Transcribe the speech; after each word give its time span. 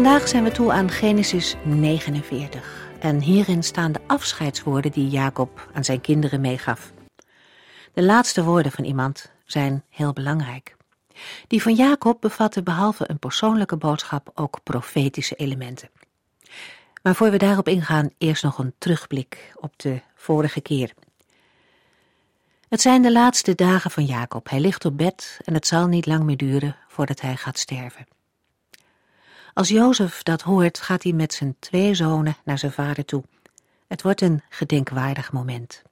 Vandaag 0.00 0.28
zijn 0.28 0.44
we 0.44 0.50
toe 0.50 0.72
aan 0.72 0.90
Genesis 0.90 1.56
49 1.64 2.88
en 3.00 3.20
hierin 3.20 3.62
staan 3.62 3.92
de 3.92 4.00
afscheidswoorden 4.06 4.90
die 4.90 5.08
Jacob 5.08 5.68
aan 5.72 5.84
zijn 5.84 6.00
kinderen 6.00 6.40
meegaf. 6.40 6.92
De 7.92 8.02
laatste 8.02 8.44
woorden 8.44 8.72
van 8.72 8.84
iemand 8.84 9.32
zijn 9.44 9.84
heel 9.88 10.12
belangrijk. 10.12 10.76
Die 11.46 11.62
van 11.62 11.74
Jacob 11.74 12.20
bevatten 12.20 12.64
behalve 12.64 13.04
een 13.10 13.18
persoonlijke 13.18 13.76
boodschap 13.76 14.30
ook 14.34 14.60
profetische 14.62 15.34
elementen. 15.34 15.90
Maar 17.02 17.14
voor 17.14 17.30
we 17.30 17.36
daarop 17.36 17.68
ingaan, 17.68 18.10
eerst 18.18 18.42
nog 18.42 18.58
een 18.58 18.74
terugblik 18.78 19.52
op 19.56 19.72
de 19.76 20.00
vorige 20.14 20.60
keer. 20.60 20.92
Het 22.68 22.80
zijn 22.80 23.02
de 23.02 23.12
laatste 23.12 23.54
dagen 23.54 23.90
van 23.90 24.04
Jacob. 24.04 24.48
Hij 24.48 24.60
ligt 24.60 24.84
op 24.84 24.96
bed 24.96 25.40
en 25.44 25.54
het 25.54 25.66
zal 25.66 25.86
niet 25.86 26.06
lang 26.06 26.24
meer 26.24 26.36
duren 26.36 26.76
voordat 26.88 27.20
hij 27.20 27.36
gaat 27.36 27.58
sterven. 27.58 28.06
Als 29.54 29.68
Jozef 29.68 30.22
dat 30.22 30.42
hoort, 30.42 30.80
gaat 30.80 31.02
hij 31.02 31.12
met 31.12 31.34
zijn 31.34 31.56
twee 31.58 31.94
zonen 31.94 32.36
naar 32.44 32.58
zijn 32.58 32.72
vader 32.72 33.04
toe. 33.04 33.22
Het 33.88 34.02
wordt 34.02 34.20
een 34.20 34.42
gedenkwaardig 34.48 35.32
moment. 35.32 35.82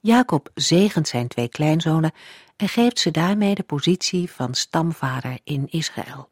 Jacob 0.00 0.50
zegent 0.54 1.08
zijn 1.08 1.28
twee 1.28 1.48
kleinzonen 1.48 2.12
en 2.56 2.68
geeft 2.68 2.98
ze 2.98 3.10
daarmee 3.10 3.54
de 3.54 3.62
positie 3.62 4.30
van 4.30 4.54
stamvader 4.54 5.38
in 5.44 5.66
Israël. 5.70 6.28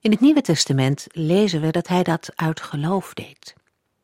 In 0.00 0.10
het 0.10 0.20
Nieuwe 0.20 0.40
Testament 0.40 1.06
lezen 1.10 1.60
we 1.60 1.70
dat 1.70 1.88
hij 1.88 2.02
dat 2.02 2.30
uit 2.34 2.60
geloof 2.60 3.14
deed. 3.14 3.54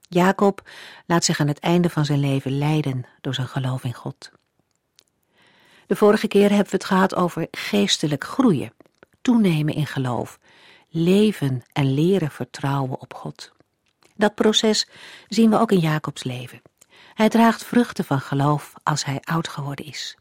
Jacob 0.09 0.69
laat 1.06 1.25
zich 1.25 1.41
aan 1.41 1.48
het 1.48 1.59
einde 1.59 1.91
van 1.91 2.05
zijn 2.05 2.20
leven 2.20 2.59
leiden 2.59 3.06
door 3.20 3.34
zijn 3.34 3.48
geloof 3.48 3.84
in 3.84 3.94
God. 3.94 4.31
De 5.87 5.97
vorige 5.97 6.28
keer 6.28 6.48
hebben 6.48 6.70
we 6.70 6.77
het 6.77 6.84
gehad 6.84 7.14
over 7.14 7.48
geestelijk 7.50 8.25
groeien, 8.25 8.72
toenemen 9.22 9.75
in 9.75 9.87
geloof, 9.87 10.39
leven 10.89 11.62
en 11.73 11.95
leren 11.95 12.31
vertrouwen 12.31 13.01
op 13.01 13.15
God. 13.15 13.53
Dat 14.15 14.34
proces 14.34 14.89
zien 15.28 15.51
we 15.51 15.59
ook 15.59 15.73
in 15.73 15.78
Jacobs 15.78 16.25
leven. 16.25 16.62
Hij 17.15 17.28
draagt 17.28 17.65
vruchten 17.65 18.05
van 18.05 18.20
geloof 18.20 18.73
als 18.83 19.05
hij 19.05 19.20
oud 19.20 19.48
geworden 19.48 19.84
is. 19.84 20.17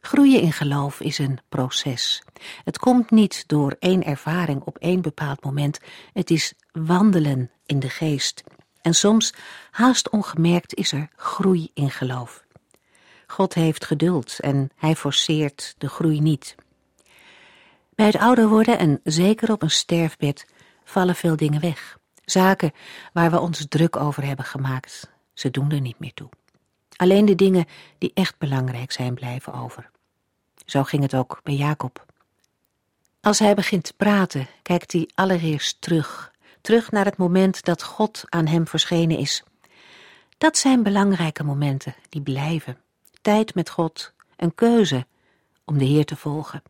Groeien 0.00 0.40
in 0.40 0.52
geloof 0.52 1.00
is 1.00 1.18
een 1.18 1.38
proces. 1.48 2.22
Het 2.64 2.78
komt 2.78 3.10
niet 3.10 3.44
door 3.46 3.76
één 3.78 4.04
ervaring 4.04 4.62
op 4.62 4.78
één 4.78 5.02
bepaald 5.02 5.44
moment. 5.44 5.80
Het 6.12 6.30
is 6.30 6.54
wandelen 6.72 7.50
in 7.66 7.78
de 7.78 7.88
geest. 7.90 8.42
En 8.82 8.94
soms, 8.94 9.32
haast 9.70 10.10
ongemerkt, 10.10 10.74
is 10.74 10.92
er 10.92 11.08
groei 11.16 11.70
in 11.74 11.90
geloof. 11.90 12.44
God 13.26 13.54
heeft 13.54 13.84
geduld 13.84 14.40
en 14.40 14.70
hij 14.76 14.96
forceert 14.96 15.74
de 15.78 15.88
groei 15.88 16.20
niet. 16.20 16.54
Bij 17.96 18.06
het 18.06 18.16
ouder 18.16 18.48
worden 18.48 18.78
en 18.78 19.00
zeker 19.04 19.52
op 19.52 19.62
een 19.62 19.70
sterfbed 19.70 20.46
vallen 20.84 21.14
veel 21.14 21.36
dingen 21.36 21.60
weg. 21.60 21.98
Zaken 22.24 22.72
waar 23.12 23.30
we 23.30 23.40
ons 23.40 23.66
druk 23.68 23.96
over 23.96 24.24
hebben 24.24 24.44
gemaakt, 24.44 25.10
ze 25.34 25.50
doen 25.50 25.70
er 25.70 25.80
niet 25.80 25.98
meer 25.98 26.14
toe. 26.14 26.28
Alleen 26.96 27.24
de 27.24 27.34
dingen 27.34 27.64
die 27.98 28.10
echt 28.14 28.38
belangrijk 28.38 28.92
zijn 28.92 29.14
blijven 29.14 29.52
over. 29.52 29.90
Zo 30.64 30.82
ging 30.82 31.02
het 31.02 31.14
ook 31.14 31.40
bij 31.42 31.54
Jacob. 31.54 32.04
Als 33.20 33.38
hij 33.38 33.54
begint 33.54 33.84
te 33.84 33.94
praten, 33.96 34.46
kijkt 34.62 34.92
hij 34.92 35.10
allereerst 35.14 35.80
terug. 35.80 36.32
Terug 36.60 36.90
naar 36.90 37.04
het 37.04 37.16
moment 37.16 37.64
dat 37.64 37.82
God 37.82 38.24
aan 38.28 38.46
hem 38.46 38.66
verschenen 38.66 39.18
is. 39.18 39.44
Dat 40.38 40.58
zijn 40.58 40.82
belangrijke 40.82 41.44
momenten 41.44 41.94
die 42.08 42.22
blijven. 42.22 42.78
Tijd 43.22 43.54
met 43.54 43.70
God, 43.70 44.12
een 44.36 44.54
keuze 44.54 45.06
om 45.64 45.78
de 45.78 45.84
Heer 45.84 46.04
te 46.04 46.16
volgen. 46.16 46.62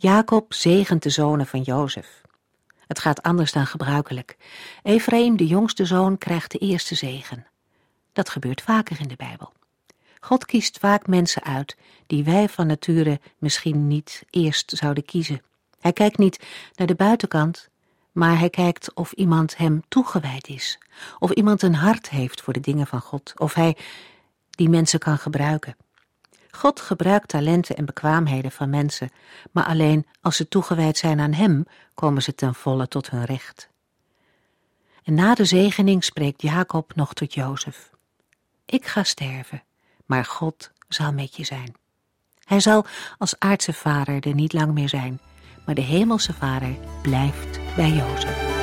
Jacob 0.00 0.54
zegent 0.54 1.02
de 1.02 1.10
zonen 1.10 1.46
van 1.46 1.62
Jozef. 1.62 2.22
Het 2.86 2.98
gaat 2.98 3.22
anders 3.22 3.52
dan 3.52 3.66
gebruikelijk. 3.66 4.36
Ephraim, 4.82 5.36
de 5.36 5.46
jongste 5.46 5.84
zoon, 5.84 6.18
krijgt 6.18 6.50
de 6.50 6.58
eerste 6.58 6.94
zegen. 6.94 7.46
Dat 8.12 8.28
gebeurt 8.28 8.62
vaker 8.62 9.00
in 9.00 9.08
de 9.08 9.16
Bijbel. 9.16 9.52
God 10.20 10.44
kiest 10.44 10.78
vaak 10.78 11.06
mensen 11.06 11.42
uit 11.42 11.76
die 12.06 12.24
wij 12.24 12.48
van 12.48 12.66
nature 12.66 13.20
misschien 13.38 13.86
niet 13.86 14.22
eerst 14.30 14.70
zouden 14.76 15.04
kiezen. 15.04 15.42
Hij 15.80 15.92
kijkt 15.92 16.18
niet 16.18 16.44
naar 16.74 16.86
de 16.86 16.94
buitenkant, 16.94 17.68
maar 18.12 18.38
hij 18.38 18.50
kijkt 18.50 18.94
of 18.94 19.12
iemand 19.12 19.56
hem 19.56 19.82
toegewijd 19.88 20.48
is, 20.48 20.78
of 21.18 21.30
iemand 21.30 21.62
een 21.62 21.74
hart 21.74 22.08
heeft 22.10 22.40
voor 22.40 22.52
de 22.52 22.60
dingen 22.60 22.86
van 22.86 23.00
God, 23.00 23.32
of 23.36 23.54
hij 23.54 23.76
die 24.50 24.68
mensen 24.68 24.98
kan 24.98 25.18
gebruiken. 25.18 25.76
God 26.50 26.80
gebruikt 26.80 27.28
talenten 27.28 27.76
en 27.76 27.84
bekwaamheden 27.84 28.50
van 28.50 28.70
mensen, 28.70 29.10
maar 29.52 29.64
alleen 29.64 30.06
als 30.20 30.36
ze 30.36 30.48
toegewijd 30.48 30.96
zijn 30.96 31.20
aan 31.20 31.32
Hem, 31.32 31.64
komen 31.94 32.22
ze 32.22 32.34
ten 32.34 32.54
volle 32.54 32.88
tot 32.88 33.10
hun 33.10 33.24
recht. 33.24 33.68
En 35.02 35.14
na 35.14 35.34
de 35.34 35.44
zegening 35.44 36.04
spreekt 36.04 36.42
Jacob 36.42 36.94
nog 36.94 37.14
tot 37.14 37.34
Jozef. 37.34 37.90
Ik 38.64 38.86
ga 38.86 39.02
sterven, 39.02 39.62
maar 40.06 40.24
God 40.24 40.70
zal 40.88 41.12
met 41.12 41.36
je 41.36 41.44
zijn. 41.44 41.74
Hij 42.44 42.60
zal 42.60 42.86
als 43.18 43.38
aardse 43.38 43.72
vader 43.72 44.26
er 44.26 44.34
niet 44.34 44.52
lang 44.52 44.72
meer 44.72 44.88
zijn, 44.88 45.20
maar 45.66 45.74
de 45.74 45.80
hemelse 45.80 46.32
vader 46.32 46.76
blijft 47.02 47.60
bij 47.76 47.90
Jozef. 47.90 48.57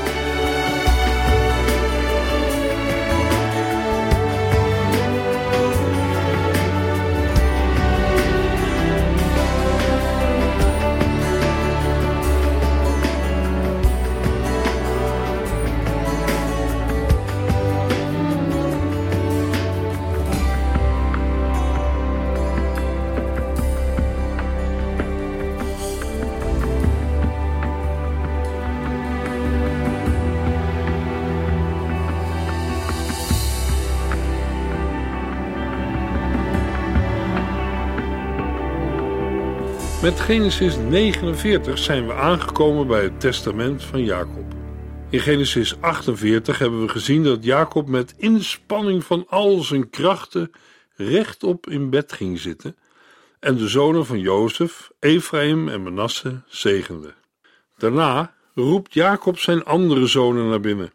Met 40.06 40.20
Genesis 40.20 40.78
49 40.78 41.78
zijn 41.78 42.08
we 42.08 42.14
aangekomen 42.14 42.88
bij 42.88 43.04
het 43.04 43.20
testament 43.20 43.84
van 43.84 44.04
Jacob. 44.04 44.54
In 45.10 45.20
Genesis 45.20 45.82
48 45.82 46.58
hebben 46.60 46.82
we 46.82 46.90
gezien 46.90 47.24
dat 47.24 47.44
Jacob 47.44 47.88
met 47.88 48.14
inspanning 48.18 49.04
van 49.04 49.26
al 49.30 49.60
zijn 49.60 49.90
krachten 49.90 50.52
rechtop 50.96 51.70
in 51.70 51.90
bed 51.90 52.14
ging 52.14 52.40
zitten 52.40 52.78
en 53.40 53.56
de 53.56 53.68
zonen 53.68 54.06
van 54.06 54.20
Jozef, 54.20 54.92
Ephraim 55.00 55.70
en 55.70 55.84
Manasse 55.84 56.42
zegende. 56.48 57.14
Daarna 57.78 58.34
roept 58.56 58.94
Jacob 58.94 59.40
zijn 59.40 59.64
andere 59.64 60.08
zonen 60.08 60.50
naar 60.50 60.60
binnen. 60.60 60.94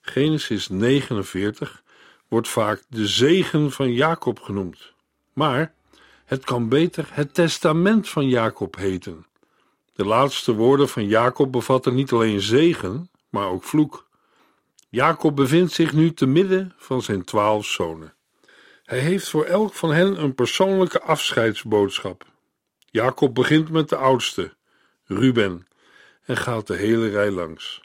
Genesis 0.00 0.68
49 0.68 1.82
wordt 2.28 2.48
vaak 2.48 2.82
de 2.88 3.06
zegen 3.06 3.72
van 3.72 3.92
Jacob 3.92 4.40
genoemd, 4.40 4.92
maar 5.32 5.74
het 6.34 6.44
kan 6.44 6.68
beter 6.68 7.08
het 7.10 7.34
testament 7.34 8.08
van 8.08 8.28
Jacob 8.28 8.76
heten. 8.76 9.26
De 9.92 10.04
laatste 10.04 10.54
woorden 10.54 10.88
van 10.88 11.06
Jacob 11.06 11.52
bevatten 11.52 11.94
niet 11.94 12.12
alleen 12.12 12.40
zegen, 12.40 13.10
maar 13.30 13.48
ook 13.48 13.64
vloek. 13.64 14.08
Jacob 14.88 15.36
bevindt 15.36 15.72
zich 15.72 15.92
nu 15.92 16.14
te 16.14 16.26
midden 16.26 16.74
van 16.76 17.02
zijn 17.02 17.24
twaalf 17.24 17.66
zonen. 17.66 18.14
Hij 18.84 18.98
heeft 18.98 19.28
voor 19.28 19.44
elk 19.44 19.74
van 19.74 19.90
hen 19.90 20.22
een 20.22 20.34
persoonlijke 20.34 21.02
afscheidsboodschap. 21.02 22.26
Jacob 22.78 23.34
begint 23.34 23.70
met 23.70 23.88
de 23.88 23.96
oudste, 23.96 24.54
Ruben, 25.04 25.66
en 26.24 26.36
gaat 26.36 26.66
de 26.66 26.76
hele 26.76 27.08
rij 27.08 27.30
langs. 27.30 27.80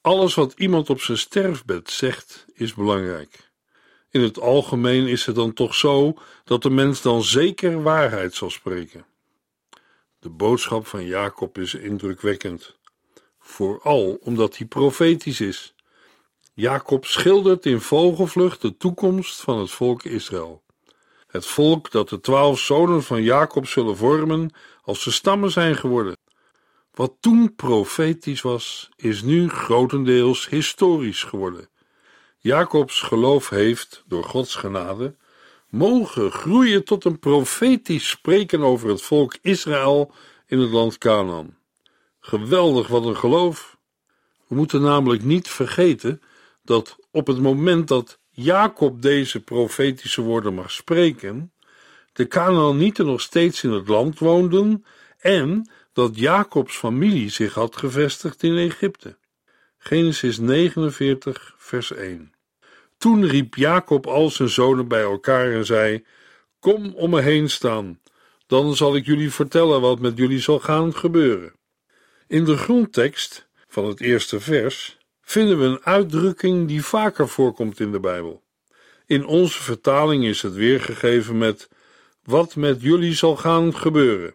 Alles 0.00 0.34
wat 0.34 0.52
iemand 0.56 0.90
op 0.90 1.00
zijn 1.00 1.18
sterfbed 1.18 1.90
zegt, 1.90 2.46
is 2.54 2.74
belangrijk. 2.74 3.43
In 4.14 4.22
het 4.22 4.40
algemeen 4.40 5.06
is 5.06 5.26
het 5.26 5.34
dan 5.34 5.52
toch 5.52 5.74
zo 5.74 6.14
dat 6.44 6.62
de 6.62 6.70
mens 6.70 7.02
dan 7.02 7.22
zeker 7.22 7.82
waarheid 7.82 8.34
zal 8.34 8.50
spreken. 8.50 9.06
De 10.18 10.28
boodschap 10.28 10.86
van 10.86 11.06
Jacob 11.06 11.58
is 11.58 11.74
indrukwekkend, 11.74 12.76
vooral 13.38 14.18
omdat 14.20 14.56
hij 14.56 14.66
profetisch 14.66 15.40
is. 15.40 15.74
Jacob 16.52 17.04
schildert 17.04 17.66
in 17.66 17.80
vogelvlucht 17.80 18.60
de 18.60 18.76
toekomst 18.76 19.40
van 19.40 19.58
het 19.58 19.70
volk 19.70 20.04
Israël. 20.04 20.62
Het 21.26 21.46
volk 21.46 21.90
dat 21.90 22.08
de 22.08 22.20
twaalf 22.20 22.58
zonen 22.58 23.02
van 23.02 23.22
Jacob 23.22 23.66
zullen 23.66 23.96
vormen 23.96 24.50
als 24.82 25.02
ze 25.02 25.12
stammen 25.12 25.50
zijn 25.50 25.76
geworden. 25.76 26.16
Wat 26.90 27.16
toen 27.20 27.54
profetisch 27.54 28.42
was, 28.42 28.88
is 28.96 29.22
nu 29.22 29.48
grotendeels 29.48 30.48
historisch 30.48 31.22
geworden. 31.22 31.68
Jacobs 32.44 33.00
geloof 33.00 33.48
heeft, 33.48 34.04
door 34.06 34.24
Gods 34.24 34.54
genade, 34.54 35.14
mogen 35.68 36.32
groeien 36.32 36.84
tot 36.84 37.04
een 37.04 37.18
profetisch 37.18 38.08
spreken 38.08 38.60
over 38.60 38.88
het 38.88 39.02
volk 39.02 39.36
Israël 39.42 40.12
in 40.46 40.58
het 40.58 40.70
land 40.70 40.98
Canaan. 40.98 41.56
Geweldig 42.20 42.86
wat 42.86 43.04
een 43.04 43.16
geloof! 43.16 43.76
We 44.46 44.54
moeten 44.54 44.80
namelijk 44.80 45.22
niet 45.22 45.48
vergeten 45.48 46.22
dat 46.62 46.96
op 47.10 47.26
het 47.26 47.40
moment 47.40 47.88
dat 47.88 48.18
Jacob 48.30 49.02
deze 49.02 49.40
profetische 49.40 50.22
woorden 50.22 50.54
mag 50.54 50.70
spreken, 50.70 51.52
de 52.12 52.28
Canaanieten 52.28 53.06
nog 53.06 53.20
steeds 53.20 53.62
in 53.62 53.70
het 53.70 53.88
land 53.88 54.18
woonden 54.18 54.84
en 55.18 55.70
dat 55.92 56.18
Jacobs 56.18 56.76
familie 56.76 57.30
zich 57.30 57.54
had 57.54 57.76
gevestigd 57.76 58.42
in 58.42 58.56
Egypte. 58.56 59.16
Genesis 59.78 60.38
49, 60.38 61.54
vers 61.58 61.92
1. 61.92 62.33
Toen 62.96 63.26
riep 63.26 63.54
Jacob 63.54 64.06
al 64.06 64.30
zijn 64.30 64.48
zonen 64.48 64.88
bij 64.88 65.02
elkaar 65.02 65.52
en 65.52 65.66
zei: 65.66 66.04
Kom 66.58 66.94
om 66.94 67.10
me 67.10 67.20
heen 67.20 67.50
staan, 67.50 68.00
dan 68.46 68.76
zal 68.76 68.96
ik 68.96 69.06
jullie 69.06 69.30
vertellen 69.30 69.80
wat 69.80 70.00
met 70.00 70.16
jullie 70.16 70.40
zal 70.40 70.58
gaan 70.58 70.94
gebeuren. 70.94 71.52
In 72.26 72.44
de 72.44 72.56
grondtekst 72.56 73.48
van 73.68 73.86
het 73.86 74.00
eerste 74.00 74.40
vers 74.40 74.98
vinden 75.22 75.58
we 75.58 75.64
een 75.64 75.84
uitdrukking 75.84 76.68
die 76.68 76.84
vaker 76.84 77.28
voorkomt 77.28 77.80
in 77.80 77.92
de 77.92 78.00
Bijbel. 78.00 78.42
In 79.06 79.26
onze 79.26 79.62
vertaling 79.62 80.24
is 80.24 80.42
het 80.42 80.54
weergegeven 80.54 81.38
met: 81.38 81.68
Wat 82.22 82.56
met 82.56 82.82
jullie 82.82 83.14
zal 83.14 83.36
gaan 83.36 83.76
gebeuren. 83.76 84.34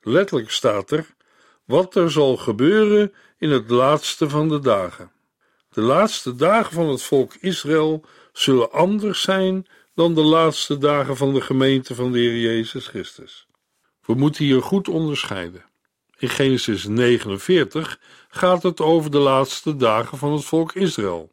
Letterlijk 0.00 0.50
staat 0.50 0.90
er: 0.90 1.14
Wat 1.64 1.94
er 1.94 2.10
zal 2.10 2.36
gebeuren 2.36 3.12
in 3.38 3.50
het 3.50 3.70
laatste 3.70 4.28
van 4.28 4.48
de 4.48 4.58
dagen. 4.58 5.12
De 5.74 5.80
laatste 5.80 6.36
dagen 6.36 6.72
van 6.72 6.88
het 6.88 7.02
volk 7.02 7.34
Israël 7.34 8.04
zullen 8.32 8.72
anders 8.72 9.22
zijn 9.22 9.66
dan 9.94 10.14
de 10.14 10.22
laatste 10.22 10.78
dagen 10.78 11.16
van 11.16 11.34
de 11.34 11.40
gemeente 11.40 11.94
van 11.94 12.12
de 12.12 12.18
Heer 12.18 12.40
Jezus 12.40 12.86
Christus. 12.86 13.46
We 14.04 14.14
moeten 14.14 14.44
hier 14.44 14.62
goed 14.62 14.88
onderscheiden. 14.88 15.64
In 16.18 16.28
Genesis 16.28 16.86
49 16.86 18.00
gaat 18.28 18.62
het 18.62 18.80
over 18.80 19.10
de 19.10 19.18
laatste 19.18 19.76
dagen 19.76 20.18
van 20.18 20.32
het 20.32 20.44
volk 20.44 20.72
Israël. 20.74 21.30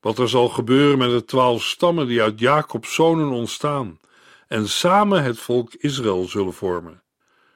Wat 0.00 0.18
er 0.18 0.28
zal 0.28 0.48
gebeuren 0.48 0.98
met 0.98 1.10
de 1.10 1.24
twaalf 1.24 1.64
stammen 1.64 2.06
die 2.06 2.22
uit 2.22 2.40
Jacobs 2.40 2.94
zonen 2.94 3.30
ontstaan 3.30 4.00
en 4.48 4.68
samen 4.68 5.22
het 5.22 5.38
volk 5.38 5.74
Israël 5.74 6.28
zullen 6.28 6.54
vormen. 6.54 7.02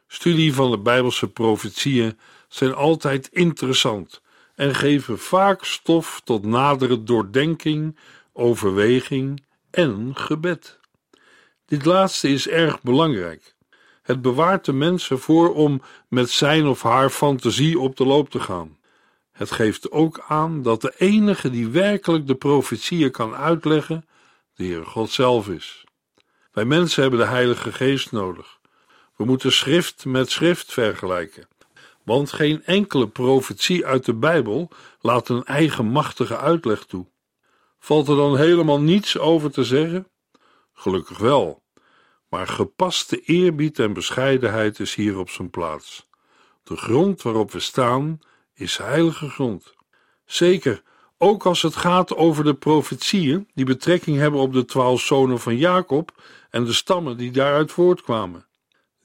Studie 0.07 0.55
van 0.55 0.71
de 0.71 0.79
Bijbelse 0.79 1.29
profetieën 1.29 2.19
zijn 2.49 2.75
altijd 2.75 3.29
interessant 3.29 4.23
en 4.55 4.75
geven 4.75 5.19
vaak 5.19 5.65
stof 5.65 6.21
tot 6.25 6.45
nadere 6.45 7.03
doordenking, 7.03 7.99
overweging 8.33 9.45
en 9.71 10.11
gebed. 10.15 10.81
Dit 11.67 11.85
laatste 11.85 12.29
is 12.29 12.49
erg 12.49 12.83
belangrijk. 12.83 13.55
Het 14.03 14.23
bewaart 14.23 14.65
de 14.65 14.73
mensen 14.73 15.19
voor 15.19 15.55
om 15.55 15.83
met 16.09 16.31
zijn 16.31 16.67
of 16.67 16.83
haar 16.83 17.11
fantasie 17.11 17.79
op 17.79 17.97
de 17.97 18.07
loop 18.07 18.31
te 18.31 18.41
gaan. 18.41 18.79
Het 19.33 19.51
geeft 19.51 19.91
ook 19.91 20.25
aan 20.29 20.63
dat 20.63 20.81
de 20.81 20.95
enige 20.97 21.51
die 21.51 21.69
werkelijk 21.69 22.27
de 22.27 22.35
profetieën 22.35 23.11
kan 23.11 23.35
uitleggen, 23.35 24.07
de 24.55 24.65
Heer 24.65 24.87
God 24.87 25.11
zelf 25.11 25.49
is. 25.49 25.85
Wij 26.53 26.65
mensen 26.65 27.03
hebben 27.03 27.21
de 27.21 27.27
Heilige 27.27 27.73
Geest 27.73 28.13
nodig. 28.13 28.59
We 29.17 29.25
moeten 29.25 29.53
schrift 29.53 30.05
met 30.05 30.31
schrift 30.31 30.73
vergelijken 30.73 31.49
want 32.05 32.33
geen 32.33 32.65
enkele 32.65 33.09
profetie 33.09 33.87
uit 33.87 34.05
de 34.05 34.15
Bijbel 34.15 34.71
laat 35.01 35.29
een 35.29 35.45
eigen 35.45 35.87
machtige 35.87 36.37
uitleg 36.37 36.85
toe. 36.85 37.07
Valt 37.79 38.09
er 38.09 38.17
dan 38.17 38.37
helemaal 38.37 38.81
niets 38.81 39.19
over 39.19 39.51
te 39.51 39.65
zeggen? 39.65 40.09
Gelukkig 40.73 41.19
wel, 41.19 41.63
maar 42.29 42.47
gepaste 42.47 43.21
eerbied 43.21 43.79
en 43.79 43.93
bescheidenheid 43.93 44.81
is 44.81 44.95
hier 44.95 45.19
op 45.19 45.31
zijn 45.31 45.51
plaats. 45.51 46.09
De 46.63 46.77
grond 46.77 47.23
waarop 47.23 47.53
we 47.53 47.61
staan 47.61 48.19
is 48.55 48.77
heilige 48.77 49.29
grond. 49.29 49.75
Zeker, 50.25 50.83
ook 51.19 51.47
als 51.47 51.63
het 51.63 51.77
gaat 51.77 52.15
over 52.15 52.45
de 52.45 52.55
profetieën 52.55 53.49
die 53.55 53.65
betrekking 53.65 54.17
hebben 54.17 54.41
op 54.41 54.53
de 54.53 54.65
twaalf 54.65 55.01
zonen 55.01 55.41
van 55.41 55.57
Jacob 55.57 56.23
en 56.51 56.65
de 56.65 56.73
stammen 56.73 57.17
die 57.17 57.31
daaruit 57.31 57.73
voortkwamen. 57.73 58.47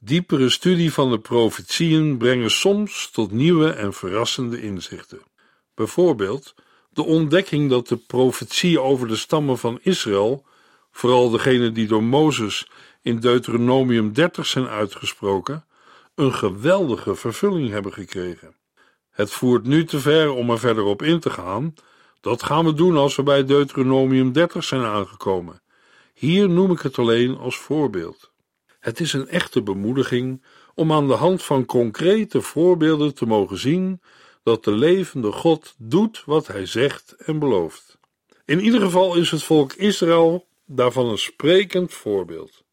Diepere 0.02 0.50
studie 0.50 0.94
van 0.94 1.12
de 1.12 1.20
profetieën 1.20 2.18
brengen 2.18 2.52
soms 2.52 3.10
tot 3.12 3.32
nieuwe 3.32 3.70
en 3.70 3.94
verrassende 3.94 4.62
inzichten. 4.62 5.22
Bijvoorbeeld 5.76 6.56
de 6.90 7.04
ontdekking 7.04 7.70
dat 7.70 7.88
de 7.88 7.98
profetieën 7.98 8.80
over 8.80 9.08
de 9.08 9.16
stammen 9.16 9.58
van 9.58 9.80
Israël, 9.82 10.46
vooral 10.92 11.30
degene 11.30 11.72
die 11.72 11.88
door 11.88 12.04
Mozes 12.04 12.70
in 13.02 13.20
Deuteronomium 13.20 14.14
30 14.14 14.46
zijn 14.46 14.68
uitgesproken, 14.68 15.66
een 16.16 16.34
geweldige 16.34 17.16
vervulling 17.16 17.70
hebben 17.70 17.94
gekregen. 17.94 18.56
Het 19.10 19.32
voert 19.32 19.66
nu 19.66 19.86
te 19.86 20.00
ver 20.00 20.32
om 20.32 20.50
er 20.50 20.60
verder 20.60 20.84
op 20.84 21.02
in 21.02 21.20
te 21.20 21.30
gaan. 21.30 21.74
Dat 22.22 22.44
gaan 22.44 22.66
we 22.66 22.74
doen 22.74 22.98
als 22.98 23.16
we 23.16 23.24
bij 23.24 23.46
Deuteronomium 23.46 24.32
30 24.32 24.64
zijn 24.64 24.84
aangekomen. 24.84 25.62
Hier 26.14 26.50
noem 26.50 26.72
ik 26.72 26.80
het 26.80 27.00
alleen 27.00 27.38
als 27.38 27.58
voorbeeld. 27.58 28.32
Het 28.80 29.00
is 29.00 29.14
een 29.14 29.28
echte 29.28 29.62
bemoediging 29.62 30.44
om 30.74 30.92
aan 30.92 31.08
de 31.08 31.14
hand 31.14 31.44
van 31.44 31.66
concrete 31.66 32.42
voorbeelden 32.42 33.14
te 33.14 33.26
mogen 33.26 33.58
zien 33.58 34.02
dat 34.44 34.64
de 34.64 34.72
levende 34.72 35.32
God 35.32 35.76
doet 35.78 36.24
wat 36.26 36.48
hij 36.48 36.66
zegt 36.66 37.12
en 37.12 37.40
belooft. 37.40 37.98
In 38.46 38.60
ieder 38.60 38.82
geval 38.82 39.16
is 39.16 39.32
het 39.32 39.44
volk 39.44 39.74
Israël 39.74 40.48
daarvan 40.66 41.10
een 41.10 41.18
sprekend 41.18 41.94
voorbeeld. 41.94 42.64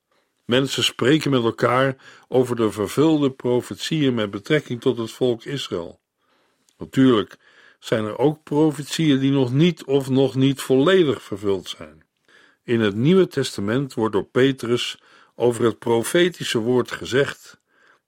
Mensen 0.45 0.85
spreken 0.85 1.31
met 1.31 1.43
elkaar 1.43 1.97
over 2.29 2.57
de 2.57 2.71
vervulde 2.71 3.31
profetieën 3.31 4.15
met 4.15 4.31
betrekking 4.31 4.81
tot 4.81 4.99
het 4.99 5.11
volk 5.11 5.45
Israël. 5.45 6.01
Natuurlijk 6.79 7.37
zijn 7.79 8.05
er 8.05 8.19
ook 8.19 8.43
profetieën 8.43 9.19
die 9.19 9.31
nog 9.31 9.53
niet 9.53 9.85
of 9.85 10.09
nog 10.09 10.35
niet 10.35 10.61
volledig 10.61 11.23
vervuld 11.23 11.69
zijn. 11.69 12.05
In 12.65 12.81
het 12.81 12.95
Nieuwe 12.95 13.27
Testament 13.27 13.95
wordt 13.95 14.13
door 14.13 14.25
Petrus 14.25 14.99
over 15.37 15.65
het 15.65 15.79
profetische 15.79 16.59
woord 16.59 16.91
gezegd. 16.91 17.61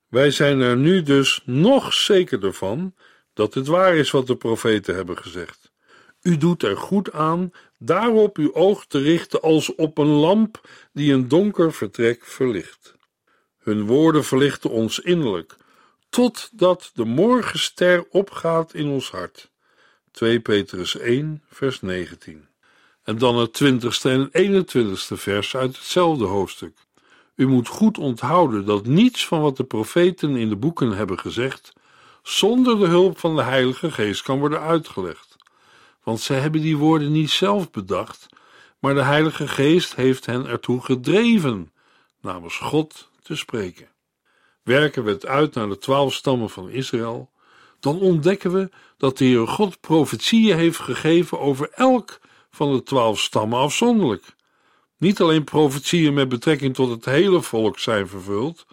Wij 0.08 0.30
zijn 0.30 0.60
er 0.60 0.76
nu 0.76 1.02
dus 1.02 1.42
nog 1.44 1.92
zekerder 1.92 2.52
van 2.52 2.94
dat 3.32 3.54
het 3.54 3.66
waar 3.66 3.96
is 3.96 4.10
wat 4.10 4.26
de 4.26 4.36
profeten 4.36 4.94
hebben 4.94 5.18
gezegd. 5.18 5.72
U 6.22 6.36
doet 6.36 6.62
er 6.62 6.76
goed 6.76 7.12
aan 7.12 7.52
daarop 7.78 8.36
uw 8.36 8.54
oog 8.54 8.86
te 8.86 8.98
richten 8.98 9.40
als 9.40 9.74
op 9.74 9.98
een 9.98 10.06
lamp 10.06 10.68
die 10.92 11.12
een 11.12 11.28
donker 11.28 11.72
vertrek 11.72 12.24
verlicht. 12.24 12.96
Hun 13.58 13.86
woorden 13.86 14.24
verlichten 14.24 14.70
ons 14.70 14.98
innerlijk, 14.98 15.56
totdat 16.08 16.90
de 16.94 17.04
morgenster 17.04 18.06
opgaat 18.10 18.74
in 18.74 18.88
ons 18.88 19.10
hart. 19.10 19.50
2 20.10 20.40
Petrus 20.40 20.96
1, 20.96 21.42
vers 21.50 21.80
19. 21.80 22.48
En 23.02 23.18
dan 23.18 23.36
het 23.36 23.62
20ste 23.64 24.10
en 24.10 24.30
21ste 24.30 25.14
vers 25.14 25.56
uit 25.56 25.76
hetzelfde 25.76 26.24
hoofdstuk. 26.24 26.78
U 27.38 27.46
moet 27.46 27.68
goed 27.68 27.98
onthouden 27.98 28.64
dat 28.64 28.86
niets 28.86 29.26
van 29.26 29.40
wat 29.40 29.56
de 29.56 29.64
profeten 29.64 30.36
in 30.36 30.48
de 30.48 30.56
boeken 30.56 30.90
hebben 30.90 31.18
gezegd, 31.18 31.72
zonder 32.22 32.78
de 32.78 32.86
hulp 32.86 33.18
van 33.18 33.36
de 33.36 33.42
Heilige 33.42 33.90
Geest 33.90 34.22
kan 34.22 34.38
worden 34.38 34.60
uitgelegd. 34.60 35.36
Want 36.02 36.20
zij 36.20 36.38
hebben 36.38 36.60
die 36.60 36.76
woorden 36.76 37.12
niet 37.12 37.30
zelf 37.30 37.70
bedacht, 37.70 38.26
maar 38.78 38.94
de 38.94 39.02
Heilige 39.02 39.48
Geest 39.48 39.94
heeft 39.94 40.26
hen 40.26 40.46
ertoe 40.46 40.80
gedreven 40.80 41.72
namens 42.20 42.56
God 42.56 43.10
te 43.22 43.36
spreken. 43.36 43.88
Werken 44.62 45.04
we 45.04 45.10
het 45.10 45.26
uit 45.26 45.54
naar 45.54 45.68
de 45.68 45.78
twaalf 45.78 46.14
stammen 46.14 46.50
van 46.50 46.70
Israël, 46.70 47.30
dan 47.80 48.00
ontdekken 48.00 48.52
we 48.52 48.70
dat 48.96 49.18
de 49.18 49.24
Heer 49.24 49.48
God 49.48 49.80
profetieën 49.80 50.56
heeft 50.56 50.78
gegeven 50.78 51.40
over 51.40 51.70
elk 51.74 52.20
van 52.50 52.72
de 52.72 52.82
twaalf 52.82 53.20
stammen 53.20 53.58
afzonderlijk. 53.58 54.36
Niet 54.98 55.20
alleen 55.20 55.44
profetieën 55.44 56.14
met 56.14 56.28
betrekking 56.28 56.74
tot 56.74 56.90
het 56.90 57.04
hele 57.04 57.42
volk 57.42 57.78
zijn 57.78 58.08
vervuld, 58.08 58.66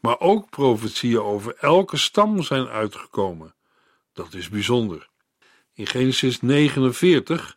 maar 0.00 0.20
ook 0.20 0.50
profetieën 0.50 1.20
over 1.20 1.54
elke 1.56 1.96
stam 1.96 2.42
zijn 2.42 2.66
uitgekomen. 2.68 3.54
Dat 4.12 4.34
is 4.34 4.48
bijzonder. 4.48 5.08
In 5.74 5.86
Genesis 5.86 6.40
49, 6.40 7.56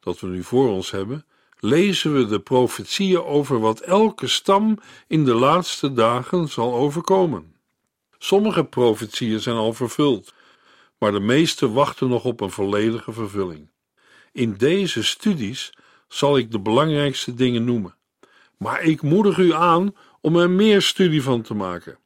dat 0.00 0.20
we 0.20 0.26
nu 0.26 0.42
voor 0.42 0.68
ons 0.68 0.90
hebben, 0.90 1.26
lezen 1.58 2.14
we 2.14 2.26
de 2.26 2.40
profetieën 2.40 3.22
over 3.22 3.60
wat 3.60 3.80
elke 3.80 4.26
stam 4.26 4.78
in 5.06 5.24
de 5.24 5.34
laatste 5.34 5.92
dagen 5.92 6.48
zal 6.48 6.74
overkomen. 6.74 7.54
Sommige 8.18 8.64
profetieën 8.64 9.40
zijn 9.40 9.56
al 9.56 9.72
vervuld, 9.72 10.34
maar 10.98 11.12
de 11.12 11.20
meeste 11.20 11.72
wachten 11.72 12.08
nog 12.08 12.24
op 12.24 12.40
een 12.40 12.50
volledige 12.50 13.12
vervulling. 13.12 13.70
In 14.32 14.54
deze 14.56 15.02
studies 15.02 15.72
zal 16.08 16.36
ik 16.36 16.50
de 16.50 16.60
belangrijkste 16.60 17.34
dingen 17.34 17.64
noemen. 17.64 17.94
Maar 18.56 18.82
ik 18.82 19.02
moedig 19.02 19.38
u 19.38 19.52
aan 19.52 19.94
om 20.20 20.36
er 20.36 20.50
meer 20.50 20.82
studie 20.82 21.22
van 21.22 21.42
te 21.42 21.54
maken. 21.54 21.98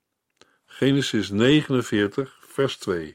Genesis 0.66 1.30
49, 1.30 2.38
vers 2.46 2.76
2. 2.76 3.14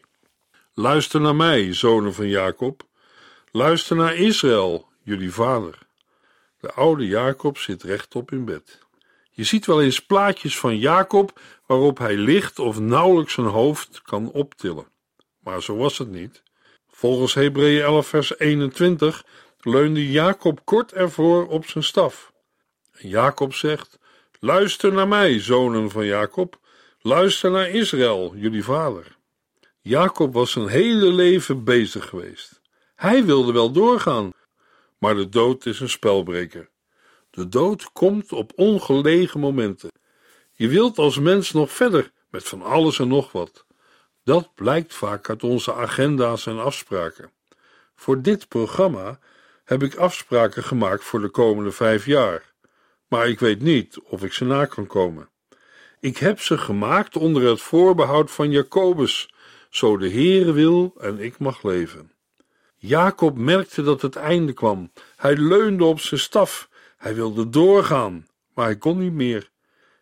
Luister 0.74 1.22
naar 1.22 1.36
mij, 1.36 1.74
zonen 1.74 2.13
van 2.13 2.27
Jacob. 2.27 2.84
Luister 3.51 3.96
naar 3.96 4.15
Israël, 4.15 4.88
jullie 5.04 5.32
vader. 5.32 5.77
De 6.60 6.72
oude 6.72 7.08
Jacob 7.08 7.58
zit 7.58 7.84
rechtop 7.84 8.32
in 8.32 8.46
bed. 8.46 8.80
Je 9.32 9.44
ziet 9.44 9.65
wel 9.65 9.82
eens 9.82 10.06
plaatjes 10.06 10.58
van 10.60 10.77
Jacob 10.77 11.39
waarop 11.65 11.98
hij 11.98 12.15
ligt 12.15 12.60
of 12.60 12.80
nauwelijks 12.80 13.34
zijn 13.34 13.48
hoofd 13.48 14.01
kan 14.01 14.32
optillen. 14.32 14.88
Maar 15.39 15.63
zo 15.63 15.75
was 15.75 15.98
het 15.98 16.10
niet. 16.10 16.44
Volgens 16.88 17.34
Hebreeën 17.34 17.82
11 17.82 18.08
vers 18.08 18.39
21 18.39 19.25
leunde 19.65 20.12
Jacob 20.12 20.62
kort 20.63 20.91
ervoor 20.91 21.48
op 21.48 21.65
zijn 21.65 21.84
staf. 21.84 22.31
En 22.91 23.10
Jacob 23.10 23.53
zegt: 23.53 24.00
Luister 24.39 24.93
naar 24.93 25.07
mij, 25.07 25.39
zonen 25.39 25.91
van 25.91 26.05
Jacob. 26.05 26.60
Luister 27.01 27.51
naar 27.51 27.69
Israël, 27.69 28.36
jullie 28.36 28.63
vader. 28.63 29.17
Jacob 29.81 30.34
was 30.34 30.51
zijn 30.51 30.67
hele 30.67 31.12
leven 31.12 31.63
bezig 31.63 32.10
geweest. 32.10 32.62
Hij 32.95 33.25
wilde 33.25 33.51
wel 33.51 33.72
doorgaan, 33.72 34.34
maar 34.98 35.15
de 35.15 35.29
dood 35.29 35.65
is 35.65 35.79
een 35.79 35.89
spelbreker. 35.89 36.69
De 37.29 37.48
dood 37.48 37.91
komt 37.91 38.31
op 38.31 38.51
ongelegen 38.55 39.39
momenten. 39.39 39.91
Je 40.51 40.67
wilt 40.67 40.98
als 40.98 41.19
mens 41.19 41.51
nog 41.51 41.72
verder 41.72 42.12
met 42.29 42.43
van 42.43 42.62
alles 42.62 43.00
en 43.00 43.07
nog 43.07 43.31
wat. 43.31 43.65
Dat 44.24 44.55
blijkt 44.55 44.93
vaak 44.93 45.29
uit 45.29 45.43
onze 45.43 45.74
agenda's 45.74 46.45
en 46.45 46.60
afspraken. 46.60 47.31
Voor 47.95 48.22
dit 48.22 48.48
programma 48.48 49.19
heb 49.65 49.84
ik 49.84 49.95
afspraken 49.95 50.63
gemaakt 50.63 51.03
voor 51.03 51.22
de 51.22 51.29
komende 51.29 51.72
vijf 51.72 52.05
jaar, 52.05 52.53
maar 53.07 53.27
ik 53.27 53.39
weet 53.39 53.62
niet 53.62 54.00
of 54.00 54.24
ik 54.24 54.34
ze 54.34 54.45
na 54.45 54.65
kan 54.65 54.88
komen. 54.88 55.29
Ik 56.00 56.17
heb 56.17 56.39
ze 56.39 56.57
gemaakt 56.57 57.15
onder 57.15 57.48
het 57.48 57.62
voorbehoud 57.62 58.31
van 58.31 58.51
Jacobus, 58.51 59.34
zo 59.69 59.98
de 59.98 60.10
Heere 60.10 60.51
wil 60.51 60.93
en 61.00 61.19
ik 61.19 61.38
mag 61.38 61.63
leven. 61.63 62.12
Jacob 62.75 63.38
merkte 63.38 63.81
dat 63.81 64.01
het 64.01 64.15
einde 64.15 64.53
kwam. 64.53 64.91
Hij 65.15 65.38
leunde 65.38 65.84
op 65.84 66.00
zijn 66.00 66.19
staf. 66.19 66.69
Hij 66.98 67.15
wilde 67.15 67.50
doorgaan, 67.50 68.27
maar 68.53 68.65
hij 68.65 68.77
kon 68.77 68.98
niet 68.98 69.13
meer. 69.13 69.50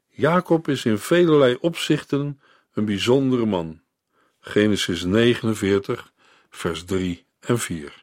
Jacob 0.08 0.67
is 0.67 0.86
in 0.86 0.98
velelei 0.98 1.58
opzichten 1.62 2.41
een 2.74 2.86
bijzondere 2.86 3.46
man. 3.46 3.82
Genesis 4.39 5.03
49, 5.03 6.12
vers 6.50 6.84
3 6.86 7.25
en 7.39 7.60
4. 7.60 8.02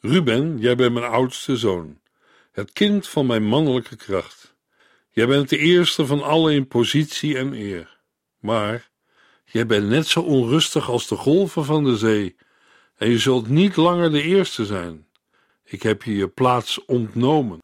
Ruben, 0.00 0.58
jij 0.58 0.76
bent 0.76 0.92
mijn 0.92 1.10
oudste 1.10 1.56
zoon, 1.56 2.00
het 2.52 2.72
kind 2.72 3.08
van 3.08 3.26
mijn 3.26 3.44
mannelijke 3.44 3.96
kracht. 3.96 4.54
Jij 5.10 5.26
bent 5.26 5.48
de 5.48 5.58
eerste 5.58 6.06
van 6.06 6.22
allen 6.22 6.52
in 6.52 6.66
positie 6.66 7.36
en 7.36 7.52
eer. 7.52 7.98
Maar 8.38 8.90
jij 9.44 9.66
bent 9.66 9.88
net 9.88 10.06
zo 10.06 10.20
onrustig 10.20 10.90
als 10.90 11.08
de 11.08 11.16
golven 11.16 11.64
van 11.64 11.84
de 11.84 11.96
zee, 11.96 12.36
en 12.96 13.10
je 13.10 13.18
zult 13.18 13.48
niet 13.48 13.76
langer 13.76 14.10
de 14.10 14.22
eerste 14.22 14.66
zijn. 14.66 15.06
Ik 15.64 15.82
heb 15.82 16.02
je 16.02 16.16
je 16.16 16.28
plaats 16.28 16.84
ontnomen, 16.84 17.62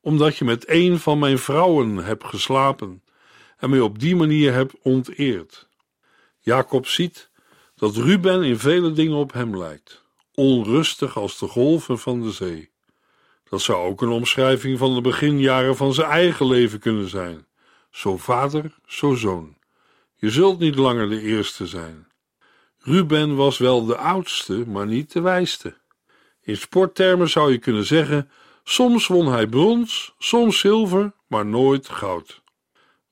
omdat 0.00 0.36
je 0.36 0.44
met 0.44 0.68
een 0.68 0.98
van 0.98 1.18
mijn 1.18 1.38
vrouwen 1.38 1.96
hebt 1.96 2.24
geslapen 2.24 3.02
en 3.56 3.70
mij 3.70 3.80
op 3.80 3.98
die 3.98 4.16
manier 4.16 4.52
hebt 4.52 4.74
onteerd. 4.82 5.68
Jacob 6.40 6.86
ziet 6.86 7.30
dat 7.74 7.96
Ruben 7.96 8.42
in 8.42 8.58
vele 8.58 8.92
dingen 8.92 9.16
op 9.16 9.32
hem 9.32 9.58
lijkt, 9.58 10.03
onrustig 10.34 11.16
als 11.16 11.38
de 11.38 11.46
golven 11.46 11.98
van 11.98 12.22
de 12.22 12.30
zee. 12.30 12.70
Dat 13.48 13.60
zou 13.60 13.86
ook 13.86 14.02
een 14.02 14.08
omschrijving 14.08 14.78
van 14.78 14.94
de 14.94 15.00
beginjaren 15.00 15.76
van 15.76 15.94
zijn 15.94 16.10
eigen 16.10 16.46
leven 16.46 16.78
kunnen 16.78 17.08
zijn. 17.08 17.46
Zo 17.90 18.16
vader, 18.16 18.74
zo 18.86 19.14
zoon. 19.14 19.56
Je 20.16 20.30
zult 20.30 20.58
niet 20.58 20.74
langer 20.74 21.08
de 21.08 21.20
eerste 21.20 21.66
zijn. 21.66 22.06
Ruben 22.78 23.36
was 23.36 23.58
wel 23.58 23.84
de 23.84 23.96
oudste, 23.96 24.66
maar 24.66 24.86
niet 24.86 25.12
de 25.12 25.20
wijste. 25.20 25.76
In 26.42 26.56
sporttermen 26.56 27.28
zou 27.28 27.52
je 27.52 27.58
kunnen 27.58 27.84
zeggen: 27.84 28.30
soms 28.64 29.06
won 29.06 29.26
hij 29.26 29.46
brons, 29.46 30.14
soms 30.18 30.58
zilver, 30.58 31.12
maar 31.26 31.46
nooit 31.46 31.88
goud. 31.88 32.42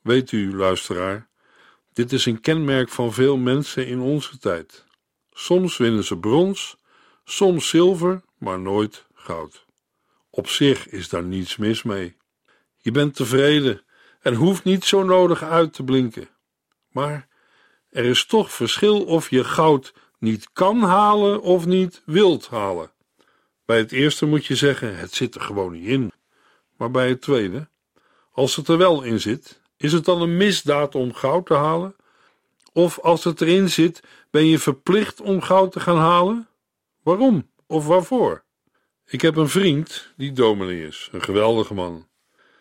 Weet 0.01 0.33
u, 0.33 0.57
luisteraar, 0.57 1.29
dit 1.93 2.13
is 2.13 2.27
een 2.27 2.41
kenmerk 2.41 2.89
van 2.89 3.13
veel 3.13 3.37
mensen 3.37 3.87
in 3.87 4.01
onze 4.01 4.39
tijd. 4.39 4.85
Soms 5.33 5.77
winnen 5.77 6.05
ze 6.05 6.19
brons, 6.19 6.77
soms 7.25 7.69
zilver, 7.69 8.23
maar 8.39 8.61
nooit 8.61 9.07
goud. 9.15 9.65
Op 10.31 10.49
zich 10.49 10.89
is 10.89 11.09
daar 11.09 11.23
niets 11.23 11.57
mis 11.57 11.83
mee. 11.83 12.17
Je 12.79 12.91
bent 12.91 13.15
tevreden 13.15 13.83
en 14.21 14.35
hoeft 14.35 14.65
niet 14.65 14.85
zo 14.85 15.03
nodig 15.03 15.43
uit 15.43 15.73
te 15.73 15.83
blinken. 15.83 16.29
Maar 16.91 17.29
er 17.91 18.05
is 18.05 18.27
toch 18.27 18.53
verschil 18.53 19.05
of 19.05 19.31
je 19.31 19.45
goud 19.45 19.95
niet 20.19 20.49
kan 20.53 20.83
halen 20.83 21.41
of 21.41 21.67
niet 21.67 22.03
wilt 22.05 22.49
halen. 22.49 22.91
Bij 23.65 23.79
het 23.79 23.93
eerste 23.93 24.27
moet 24.27 24.47
je 24.47 24.57
zeggen: 24.57 24.97
het 24.99 25.15
zit 25.15 25.35
er 25.35 25.41
gewoon 25.41 25.73
niet 25.73 25.87
in. 25.87 26.13
Maar 26.77 26.91
bij 26.91 27.09
het 27.09 27.21
tweede, 27.21 27.69
als 28.33 28.57
het 28.57 28.69
er 28.69 28.79
wel 28.79 29.03
in 29.03 29.21
zit, 29.21 29.61
is 29.77 29.93
het 29.93 30.05
dan 30.05 30.23
een 30.23 30.37
misdaad 30.37 30.95
om 30.95 31.15
goud 31.15 31.47
te 31.47 31.55
halen? 31.55 31.97
Of 32.73 32.99
als 32.99 33.25
het 33.25 33.41
erin 33.41 33.71
zit, 33.71 34.03
ben 34.31 34.47
je 34.47 34.59
verplicht 34.59 35.21
om 35.21 35.41
goud 35.41 35.73
te 35.73 35.81
gaan 35.81 35.97
halen? 35.97 36.49
Waarom 37.03 37.51
of 37.67 37.87
waarvoor? 37.87 38.45
Ik 39.07 39.21
heb 39.21 39.37
een 39.37 39.49
vriend 39.49 40.13
die 40.17 40.33
dominee 40.33 40.87
is, 40.87 41.09
een 41.13 41.23
geweldige 41.23 41.75
man. 41.75 42.09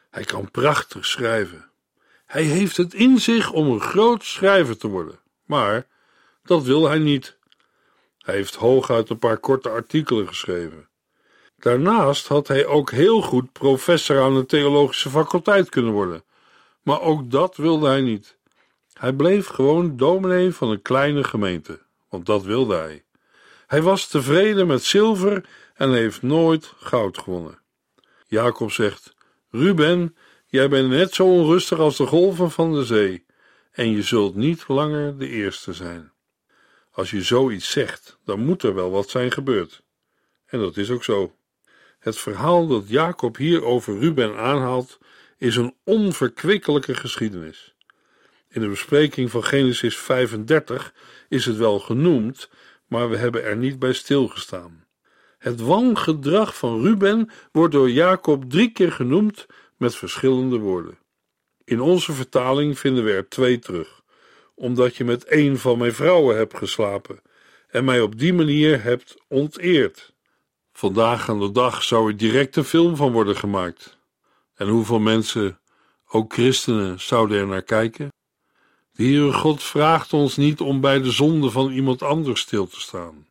Hij 0.09 0.23
kan 0.23 0.51
prachtig 0.51 1.05
schrijven. 1.05 1.71
Hij 2.25 2.43
heeft 2.43 2.77
het 2.77 2.93
in 2.93 3.19
zich 3.19 3.51
om 3.51 3.71
een 3.71 3.81
groot 3.81 4.23
schrijver 4.23 4.77
te 4.77 4.87
worden, 4.87 5.19
maar 5.45 5.87
dat 6.43 6.63
wil 6.63 6.87
hij 6.87 6.99
niet. 6.99 7.37
Hij 8.17 8.35
heeft 8.35 8.55
hooguit 8.55 9.09
een 9.09 9.19
paar 9.19 9.37
korte 9.37 9.69
artikelen 9.69 10.27
geschreven. 10.27 10.89
Daarnaast 11.57 12.27
had 12.27 12.47
hij 12.47 12.65
ook 12.65 12.91
heel 12.91 13.21
goed 13.21 13.51
professor 13.51 14.21
aan 14.21 14.35
de 14.35 14.45
theologische 14.45 15.09
faculteit 15.09 15.69
kunnen 15.69 15.93
worden, 15.93 16.23
maar 16.81 17.01
ook 17.01 17.31
dat 17.31 17.55
wilde 17.55 17.87
hij 17.87 18.01
niet. 18.01 18.37
Hij 18.93 19.13
bleef 19.13 19.47
gewoon 19.47 19.97
dominee 19.97 20.51
van 20.51 20.69
een 20.69 20.81
kleine 20.81 21.23
gemeente, 21.23 21.81
want 22.09 22.25
dat 22.25 22.43
wilde 22.43 22.75
hij. 22.75 23.03
Hij 23.71 23.81
was 23.81 24.07
tevreden 24.07 24.67
met 24.67 24.83
zilver 24.83 25.45
en 25.73 25.91
heeft 25.91 26.21
nooit 26.21 26.73
goud 26.77 27.17
gewonnen. 27.17 27.59
Jacob 28.27 28.71
zegt: 28.71 29.13
Ruben, 29.49 30.15
jij 30.47 30.69
bent 30.69 30.89
net 30.89 31.13
zo 31.13 31.25
onrustig 31.25 31.79
als 31.79 31.97
de 31.97 32.05
golven 32.05 32.51
van 32.51 32.73
de 32.73 32.85
zee, 32.85 33.25
en 33.71 33.91
je 33.91 34.01
zult 34.01 34.35
niet 34.35 34.67
langer 34.67 35.17
de 35.17 35.27
eerste 35.27 35.73
zijn. 35.73 36.11
Als 36.91 37.11
je 37.11 37.21
zoiets 37.21 37.71
zegt, 37.71 38.17
dan 38.25 38.39
moet 38.39 38.63
er 38.63 38.73
wel 38.73 38.91
wat 38.91 39.09
zijn 39.09 39.31
gebeurd. 39.31 39.83
En 40.45 40.59
dat 40.59 40.77
is 40.77 40.89
ook 40.89 41.03
zo. 41.03 41.35
Het 41.99 42.17
verhaal 42.17 42.67
dat 42.67 42.89
Jacob 42.89 43.37
hier 43.37 43.63
over 43.63 43.99
Ruben 43.99 44.37
aanhaalt, 44.37 44.99
is 45.37 45.55
een 45.55 45.75
onverkwikkelijke 45.83 46.95
geschiedenis. 46.95 47.75
In 48.49 48.61
de 48.61 48.67
bespreking 48.67 49.31
van 49.31 49.43
Genesis 49.43 49.97
35 49.97 50.93
is 51.29 51.45
het 51.45 51.57
wel 51.57 51.79
genoemd, 51.79 52.49
maar 52.91 53.09
we 53.09 53.17
hebben 53.17 53.43
er 53.43 53.57
niet 53.57 53.79
bij 53.79 53.93
stilgestaan. 53.93 54.85
Het 55.37 55.61
wangedrag 55.61 56.57
van 56.57 56.81
Ruben 56.81 57.29
wordt 57.51 57.73
door 57.73 57.89
Jacob 57.89 58.49
drie 58.49 58.71
keer 58.71 58.91
genoemd 58.91 59.45
met 59.77 59.95
verschillende 59.95 60.57
woorden. 60.57 60.97
In 61.63 61.81
onze 61.81 62.13
vertaling 62.13 62.79
vinden 62.79 63.03
we 63.03 63.11
er 63.11 63.29
twee 63.29 63.59
terug, 63.59 64.01
omdat 64.55 64.95
je 64.95 65.03
met 65.03 65.31
een 65.31 65.57
van 65.57 65.77
mijn 65.77 65.93
vrouwen 65.93 66.37
hebt 66.37 66.57
geslapen 66.57 67.21
en 67.67 67.85
mij 67.85 68.01
op 68.01 68.19
die 68.19 68.33
manier 68.33 68.83
hebt 68.83 69.15
onteerd. 69.27 70.13
Vandaag 70.73 71.29
aan 71.29 71.39
de 71.39 71.51
dag 71.51 71.83
zou 71.83 72.07
er 72.07 72.17
direct 72.17 72.55
een 72.55 72.63
film 72.63 72.95
van 72.95 73.11
worden 73.11 73.35
gemaakt. 73.35 73.97
En 74.55 74.67
hoeveel 74.67 74.99
mensen, 74.99 75.59
ook 76.07 76.33
christenen, 76.33 76.99
zouden 76.99 77.39
er 77.39 77.47
naar 77.47 77.63
kijken? 77.63 78.09
De 79.01 79.07
Heere 79.07 79.33
God 79.33 79.63
vraagt 79.63 80.13
ons 80.13 80.37
niet 80.37 80.59
om 80.59 80.81
bij 80.81 81.01
de 81.01 81.11
zonde 81.11 81.51
van 81.51 81.71
iemand 81.71 82.01
anders 82.01 82.41
stil 82.41 82.67
te 82.67 82.79
staan. 82.79 83.27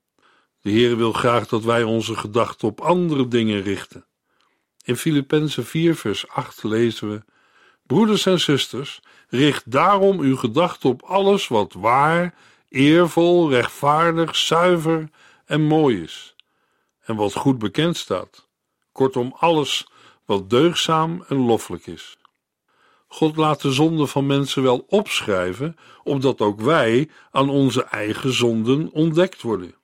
De 0.61 0.71
Heer 0.71 0.97
wil 0.97 1.13
graag 1.13 1.49
dat 1.49 1.65
wij 1.65 1.83
onze 1.83 2.17
gedachten 2.17 2.69
op 2.69 2.81
andere 2.81 3.29
dingen 3.29 3.63
richten. 3.63 4.07
In 4.85 4.97
Filippenzen 4.97 5.67
4 5.67 5.97
vers 5.97 6.29
8 6.29 6.63
lezen 6.63 7.11
we 7.11 7.23
Broeders 7.87 8.27
en 8.27 8.41
zusters, 8.41 9.01
richt 9.29 9.71
daarom 9.71 10.21
uw 10.21 10.37
gedachten 10.37 10.91
op 10.91 11.03
alles 11.03 11.49
wat 11.49 11.73
waar, 11.73 12.35
eervol, 12.69 13.51
rechtvaardig, 13.51 14.37
zuiver 14.37 15.09
en 15.45 15.63
mooi 15.63 16.03
is, 16.03 16.35
en 17.01 17.17
wat 17.17 17.35
goed 17.35 17.59
bekend 17.59 17.97
staat. 17.97 18.49
Kortom, 18.93 19.35
alles 19.39 19.87
wat 20.25 20.51
deugzaam 20.51 21.25
en 21.29 21.37
loffelijk 21.37 21.87
is. 21.87 22.17
God 23.13 23.37
laat 23.37 23.61
de 23.61 23.73
zonden 23.73 24.09
van 24.09 24.27
mensen 24.27 24.63
wel 24.63 24.85
opschrijven, 24.89 25.77
opdat 26.03 26.41
ook 26.41 26.61
wij 26.61 27.11
aan 27.31 27.49
onze 27.49 27.85
eigen 27.85 28.33
zonden 28.33 28.91
ontdekt 28.93 29.43
worden. 29.43 29.75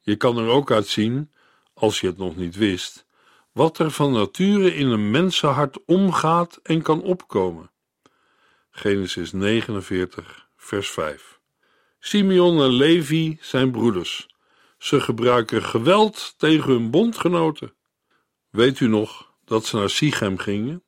Je 0.00 0.16
kan 0.16 0.38
er 0.38 0.48
ook 0.48 0.70
uit 0.70 0.86
zien, 0.86 1.32
als 1.74 2.00
je 2.00 2.06
het 2.06 2.16
nog 2.16 2.36
niet 2.36 2.56
wist, 2.56 3.06
wat 3.52 3.78
er 3.78 3.90
van 3.90 4.12
nature 4.12 4.74
in 4.74 4.86
een 4.86 5.10
mensenhart 5.10 5.84
omgaat 5.84 6.60
en 6.62 6.82
kan 6.82 7.02
opkomen. 7.02 7.70
Genesis 8.70 9.32
49, 9.32 10.48
vers 10.56 10.90
5. 10.90 11.40
Simeon 11.98 12.62
en 12.62 12.72
Levi 12.72 13.38
zijn 13.40 13.70
broeders. 13.70 14.26
Ze 14.78 15.00
gebruiken 15.00 15.62
geweld 15.62 16.34
tegen 16.36 16.72
hun 16.72 16.90
bondgenoten. 16.90 17.74
Weet 18.50 18.80
u 18.80 18.88
nog 18.88 19.34
dat 19.44 19.66
ze 19.66 19.76
naar 19.76 19.90
Sichem 19.90 20.38
gingen 20.38 20.84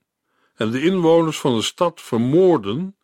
en 0.58 0.70
de 0.70 0.82
inwoners 0.82 1.38
van 1.38 1.56
de 1.56 1.62
stad 1.62 2.00
vermoorden 2.00 2.96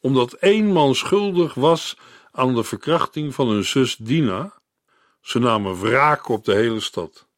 omdat 0.00 0.32
één 0.32 0.72
man 0.72 0.94
schuldig 0.94 1.54
was 1.54 1.96
aan 2.32 2.54
de 2.54 2.64
verkrachting 2.64 3.34
van 3.34 3.48
hun 3.48 3.64
zus 3.64 3.96
Dina? 3.96 4.60
Ze 5.20 5.38
namen 5.38 5.80
wraak 5.80 6.28
op 6.28 6.44
de 6.44 6.54
hele 6.54 6.80
stad. 6.80 7.28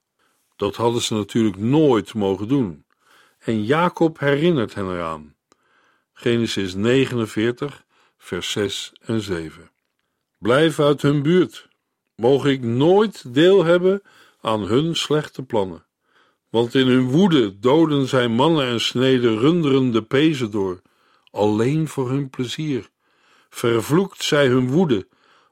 Dat 0.57 0.77
hadden 0.77 1.03
ze 1.03 1.15
natuurlijk 1.15 1.57
nooit 1.57 2.15
mogen 2.15 2.49
doen. 2.49 2.85
En 3.39 3.65
Jacob 3.65 4.19
herinnert 4.19 4.75
hen 4.75 4.91
eraan. 4.91 5.37
Genesis 6.13 6.75
49, 6.75 7.85
vers 8.19 8.51
6 8.51 8.93
en 9.01 9.21
7. 9.21 9.71
Blijf 10.39 10.81
uit 10.81 11.03
hun 11.03 11.23
buurt. 11.23 11.69
Mogen 12.15 12.51
ik 12.51 12.63
nooit 12.63 13.35
deel 13.35 13.65
hebben 13.65 14.03
aan 14.41 14.61
hun 14.61 14.97
slechte 14.97 15.43
plannen. 15.43 15.85
Want 16.51 16.75
in 16.75 16.87
hun 16.87 17.11
woede 17.11 17.59
doden 17.59 18.09
zij 18.09 18.29
mannen 18.29 18.67
en 18.67 18.81
sneden 18.81 19.39
runderen 19.39 19.91
de 19.91 20.03
pezen 20.03 20.51
door, 20.51 20.81
alleen 21.31 21.89
voor 21.89 22.11
hun 22.11 22.31
plezier. 22.31 22.89
Vervloekt 23.51 24.23
zij 24.23 24.47
hun 24.47 24.71
woede, 24.71 25.09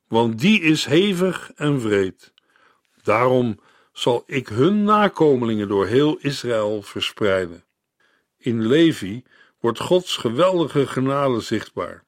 want 0.08 0.38
die 0.38 0.60
is 0.60 0.84
hevig 0.84 1.50
en 1.54 1.80
wreed. 1.80 2.32
Daarom 3.02 3.60
zal 3.92 4.22
ik 4.26 4.48
hun 4.48 4.84
nakomelingen 4.84 5.68
door 5.68 5.86
heel 5.86 6.16
Israël 6.20 6.82
verspreiden. 6.82 7.64
In 8.38 8.66
Levi 8.66 9.22
wordt 9.60 9.80
Gods 9.80 10.16
geweldige 10.16 10.86
genade 10.86 11.40
zichtbaar. 11.40 12.04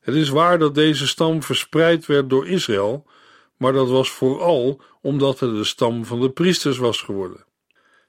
Het 0.00 0.14
is 0.14 0.28
waar 0.28 0.58
dat 0.58 0.74
deze 0.74 1.06
stam 1.06 1.42
verspreid 1.42 2.06
werd 2.06 2.30
door 2.30 2.48
Israël, 2.48 3.06
maar 3.56 3.72
dat 3.72 3.88
was 3.88 4.10
vooral 4.10 4.80
omdat 5.00 5.40
het 5.40 5.50
de 5.50 5.64
stam 5.64 6.04
van 6.04 6.20
de 6.20 6.30
priesters 6.30 6.78
was 6.78 7.02
geworden. 7.02 7.45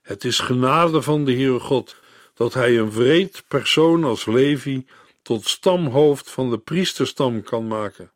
Het 0.08 0.24
is 0.24 0.38
genade 0.38 1.02
van 1.02 1.24
de 1.24 1.32
Heere 1.32 1.60
God 1.60 1.96
dat 2.34 2.54
hij 2.54 2.78
een 2.78 2.90
wreed 2.90 3.44
persoon 3.48 4.04
als 4.04 4.26
Levi 4.26 4.86
tot 5.22 5.48
stamhoofd 5.48 6.30
van 6.30 6.50
de 6.50 6.58
priesterstam 6.58 7.42
kan 7.42 7.66
maken. 7.66 8.12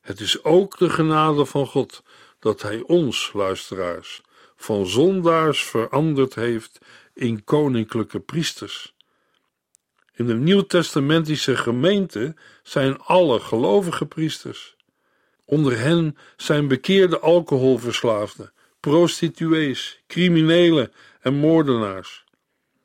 Het 0.00 0.20
is 0.20 0.44
ook 0.44 0.78
de 0.78 0.90
genade 0.90 1.46
van 1.46 1.66
God 1.66 2.02
dat 2.38 2.62
hij 2.62 2.80
ons, 2.80 3.30
luisteraars, 3.32 4.22
van 4.56 4.86
zondaars 4.86 5.64
veranderd 5.64 6.34
heeft 6.34 6.78
in 7.14 7.44
koninklijke 7.44 8.20
priesters. 8.20 8.94
In 10.14 10.26
de 10.26 10.34
Nieuwtestamentische 10.34 11.56
gemeente 11.56 12.36
zijn 12.62 12.98
alle 12.98 13.40
gelovige 13.40 14.06
priesters. 14.06 14.76
Onder 15.44 15.78
hen 15.78 16.16
zijn 16.36 16.68
bekeerde 16.68 17.18
alcoholverslaafden, 17.18 18.52
prostituees, 18.80 20.02
criminelen 20.06 20.92
en 21.20 21.34
moordenaars. 21.34 22.24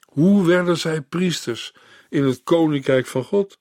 Hoe 0.06 0.46
werden 0.46 0.78
zij 0.78 1.02
priesters 1.02 1.74
in 2.10 2.24
het 2.24 2.44
koninkrijk 2.44 3.08
van 3.08 3.24
God? 3.24 3.60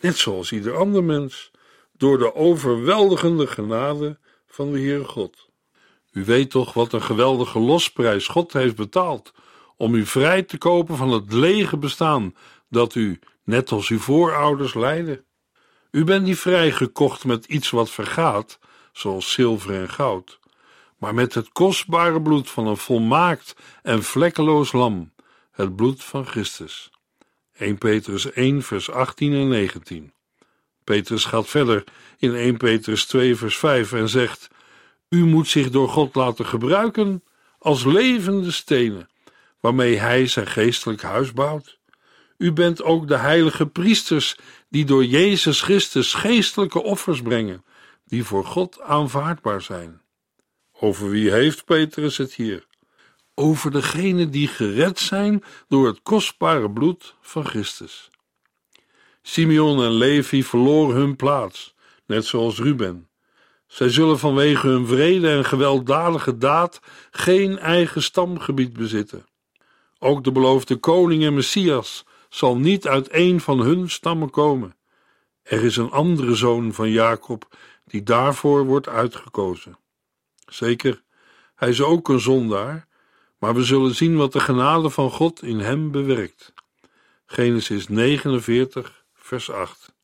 Net 0.00 0.16
zoals 0.16 0.52
ieder 0.52 0.76
ander 0.76 1.04
mens, 1.04 1.50
door 1.96 2.18
de 2.18 2.34
overweldigende 2.34 3.46
genade 3.46 4.18
van 4.46 4.72
de 4.72 4.78
Heere 4.78 5.04
God. 5.04 5.48
U 6.12 6.24
weet 6.24 6.50
toch 6.50 6.72
wat 6.72 6.92
een 6.92 7.02
geweldige 7.02 7.58
losprijs 7.58 8.26
God 8.26 8.52
heeft 8.52 8.76
betaald 8.76 9.32
om 9.76 9.94
u 9.94 10.06
vrij 10.06 10.42
te 10.42 10.58
kopen 10.58 10.96
van 10.96 11.10
het 11.10 11.32
lege 11.32 11.76
bestaan 11.76 12.34
dat 12.68 12.94
u, 12.94 13.18
net 13.44 13.72
als 13.72 13.88
uw 13.88 13.98
voorouders, 13.98 14.74
leidde. 14.74 15.24
U 15.90 16.04
bent 16.04 16.24
niet 16.24 16.38
vrijgekocht 16.38 17.24
met 17.24 17.44
iets 17.44 17.70
wat 17.70 17.90
vergaat, 17.90 18.58
zoals 18.92 19.32
zilver 19.32 19.74
en 19.74 19.88
goud, 19.88 20.37
maar 20.98 21.14
met 21.14 21.34
het 21.34 21.48
kostbare 21.52 22.22
bloed 22.22 22.50
van 22.50 22.66
een 22.66 22.76
volmaakt 22.76 23.56
en 23.82 24.02
vlekkeloos 24.02 24.72
lam, 24.72 25.12
het 25.50 25.76
bloed 25.76 26.04
van 26.04 26.26
Christus. 26.26 26.90
1 27.52 27.78
Petrus 27.78 28.32
1, 28.32 28.62
vers 28.62 28.90
18 28.90 29.32
en 29.32 29.48
19. 29.48 30.12
Petrus 30.84 31.24
gaat 31.24 31.48
verder 31.48 31.84
in 32.18 32.34
1 32.34 32.56
Petrus 32.56 33.06
2, 33.06 33.36
vers 33.36 33.58
5 33.58 33.92
en 33.92 34.08
zegt: 34.08 34.48
U 35.08 35.24
moet 35.24 35.48
zich 35.48 35.70
door 35.70 35.88
God 35.88 36.14
laten 36.14 36.46
gebruiken 36.46 37.24
als 37.58 37.84
levende 37.84 38.50
stenen, 38.50 39.08
waarmee 39.60 39.96
Hij 39.96 40.26
zijn 40.26 40.46
geestelijk 40.46 41.02
huis 41.02 41.32
bouwt. 41.32 41.78
U 42.36 42.52
bent 42.52 42.82
ook 42.82 43.08
de 43.08 43.16
heilige 43.16 43.66
priesters 43.66 44.36
die 44.68 44.84
door 44.84 45.04
Jezus 45.04 45.62
Christus 45.62 46.14
geestelijke 46.14 46.82
offers 46.82 47.22
brengen, 47.22 47.64
die 48.06 48.24
voor 48.24 48.44
God 48.44 48.80
aanvaardbaar 48.80 49.62
zijn. 49.62 50.00
Over 50.80 51.10
wie 51.10 51.30
heeft 51.30 51.64
Petrus 51.64 52.16
het 52.16 52.34
hier? 52.34 52.66
Over 53.34 53.70
degenen 53.70 54.30
die 54.30 54.48
gered 54.48 54.98
zijn 54.98 55.44
door 55.68 55.86
het 55.86 56.02
kostbare 56.02 56.70
bloed 56.70 57.14
van 57.20 57.44
Christus. 57.44 58.10
Simeon 59.22 59.82
en 59.82 59.90
Levi 59.90 60.44
verloren 60.44 60.96
hun 60.96 61.16
plaats, 61.16 61.74
net 62.06 62.24
zoals 62.24 62.58
Ruben. 62.58 63.08
Zij 63.66 63.88
zullen 63.88 64.18
vanwege 64.18 64.66
hun 64.66 64.86
vrede 64.86 65.30
en 65.30 65.44
gewelddadige 65.44 66.38
daad 66.38 66.80
geen 67.10 67.58
eigen 67.58 68.02
stamgebied 68.02 68.72
bezitten. 68.72 69.26
Ook 69.98 70.24
de 70.24 70.32
beloofde 70.32 70.76
koning 70.76 71.24
en 71.24 71.34
Messias 71.34 72.04
zal 72.28 72.56
niet 72.56 72.86
uit 72.86 73.08
een 73.10 73.40
van 73.40 73.60
hun 73.60 73.90
stammen 73.90 74.30
komen. 74.30 74.76
Er 75.42 75.64
is 75.64 75.76
een 75.76 75.90
andere 75.90 76.34
zoon 76.34 76.72
van 76.72 76.90
Jacob 76.90 77.56
die 77.84 78.02
daarvoor 78.02 78.64
wordt 78.64 78.88
uitgekozen. 78.88 79.78
Zeker, 80.48 81.02
hij 81.54 81.68
is 81.68 81.82
ook 81.82 82.08
een 82.08 82.20
zondaar, 82.20 82.86
maar 83.38 83.54
we 83.54 83.62
zullen 83.62 83.94
zien 83.94 84.16
wat 84.16 84.32
de 84.32 84.40
genade 84.40 84.90
van 84.90 85.10
God 85.10 85.42
in 85.42 85.58
hem 85.58 85.90
bewerkt. 85.90 86.52
Genesis 87.26 87.88
49, 87.88 89.04
vers 89.14 89.50
8. 89.50 89.94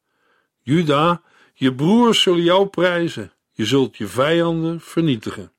Juda, 0.61 1.22
je 1.54 1.74
broers 1.74 2.22
zullen 2.22 2.42
jou 2.42 2.66
prijzen, 2.66 3.33
je 3.52 3.64
zult 3.64 3.96
je 3.96 4.07
vijanden 4.07 4.80
vernietigen. 4.80 5.52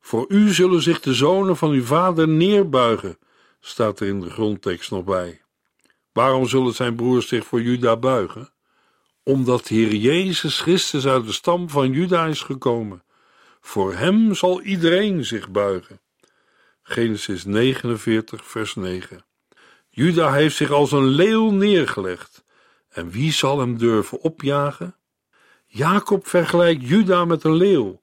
Voor 0.00 0.24
u 0.28 0.52
zullen 0.52 0.82
zich 0.82 1.00
de 1.00 1.14
zonen 1.14 1.56
van 1.56 1.70
uw 1.70 1.84
vader 1.84 2.28
neerbuigen, 2.28 3.18
staat 3.60 4.00
er 4.00 4.06
in 4.06 4.20
de 4.20 4.30
grondtekst 4.30 4.90
nog 4.90 5.04
bij. 5.04 5.40
Waarom 6.12 6.48
zullen 6.48 6.74
zijn 6.74 6.96
broers 6.96 7.28
zich 7.28 7.46
voor 7.46 7.62
Juda 7.62 7.96
buigen? 7.96 8.52
Omdat 9.22 9.68
Heer 9.68 9.94
Jezus 9.94 10.60
Christus 10.60 11.06
uit 11.06 11.26
de 11.26 11.32
stam 11.32 11.70
van 11.70 11.92
Juda 11.92 12.26
is 12.26 12.42
gekomen. 12.42 13.02
Voor 13.60 13.94
hem 13.94 14.34
zal 14.34 14.62
iedereen 14.62 15.24
zich 15.24 15.50
buigen. 15.50 16.00
Genesis 16.82 17.44
49, 17.44 18.46
vers 18.46 18.74
9. 18.74 19.24
Juda 19.88 20.32
heeft 20.32 20.56
zich 20.56 20.70
als 20.70 20.92
een 20.92 21.06
leeuw 21.06 21.50
neergelegd. 21.50 22.44
En 22.88 23.10
wie 23.10 23.32
zal 23.32 23.58
hem 23.58 23.78
durven 23.78 24.20
opjagen? 24.20 24.96
Jacob 25.66 26.26
vergelijkt 26.26 26.88
Juda 26.88 27.24
met 27.24 27.44
een 27.44 27.54
leeuw. 27.54 28.02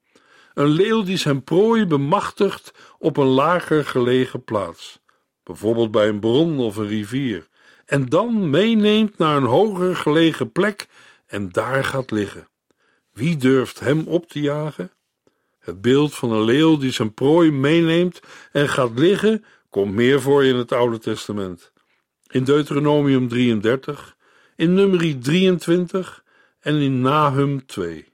Een 0.53 0.67
leeuw 0.67 1.03
die 1.03 1.17
zijn 1.17 1.43
prooi 1.43 1.85
bemachtigt 1.85 2.73
op 2.97 3.17
een 3.17 3.27
lager 3.27 3.85
gelegen 3.85 4.43
plaats, 4.43 4.99
bijvoorbeeld 5.43 5.91
bij 5.91 6.07
een 6.07 6.19
bron 6.19 6.59
of 6.59 6.75
een 6.75 6.87
rivier, 6.87 7.47
en 7.85 8.05
dan 8.05 8.49
meeneemt 8.49 9.17
naar 9.17 9.37
een 9.37 9.43
hoger 9.43 9.95
gelegen 9.95 10.51
plek 10.51 10.87
en 11.25 11.49
daar 11.49 11.83
gaat 11.83 12.11
liggen. 12.11 12.47
Wie 13.11 13.37
durft 13.37 13.79
hem 13.79 14.07
op 14.07 14.27
te 14.27 14.41
jagen? 14.41 14.91
Het 15.65 15.81
beeld 15.81 16.15
van 16.15 16.31
een 16.31 16.43
leeuw 16.43 16.77
die 16.77 16.91
zijn 16.91 17.13
prooi 17.13 17.51
meeneemt 17.51 18.19
en 18.51 18.69
gaat 18.69 18.99
liggen 18.99 19.45
komt 19.69 19.93
meer 19.93 20.21
voor 20.21 20.45
in 20.45 20.55
het 20.55 20.71
Oude 20.71 20.99
Testament. 20.99 21.71
In 22.27 22.43
Deuteronomium 22.43 23.27
33, 23.27 24.15
in 24.55 24.73
Numeri 24.73 25.17
23 25.17 26.23
en 26.59 26.75
in 26.75 27.01
Nahum 27.01 27.65
2. 27.65 28.07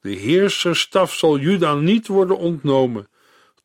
De 0.00 0.10
heerserstaf 0.10 1.14
zal 1.14 1.38
Juda 1.38 1.74
niet 1.74 2.06
worden 2.06 2.38
ontnomen, 2.38 3.08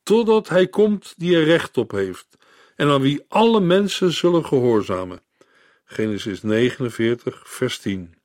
totdat 0.04 0.50
hij 0.50 0.68
komt 0.68 1.14
die 1.18 1.36
er 1.36 1.44
recht 1.44 1.78
op 1.78 1.92
heeft, 1.92 2.28
en 2.76 2.88
aan 2.88 3.02
wie 3.02 3.26
alle 3.28 3.60
mensen 3.60 4.12
zullen 4.12 4.46
gehoorzamen. 4.46 5.22
Genesis 5.86 6.42
49, 6.42 7.44
vers 7.46 7.80
10. 7.80 8.16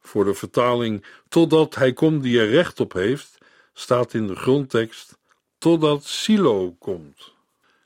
Voor 0.00 0.24
de 0.24 0.34
vertaling 0.34 1.04
totdat 1.28 1.74
hij 1.74 1.92
komt 1.92 2.22
die 2.22 2.40
er 2.40 2.48
recht 2.48 2.80
op 2.80 2.92
heeft, 2.92 3.38
staat 3.78 4.14
in 4.14 4.26
de 4.26 4.36
grondtekst 4.36 5.18
totdat 5.58 6.04
Silo 6.04 6.76
komt. 6.78 7.34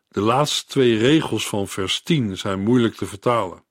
De 0.08 0.20
laatste 0.20 0.66
twee 0.66 0.98
regels 0.98 1.48
van 1.48 1.68
vers 1.68 2.00
10 2.00 2.38
zijn 2.38 2.60
moeilijk 2.60 2.94
te 2.94 3.06
vertalen. 3.06 3.62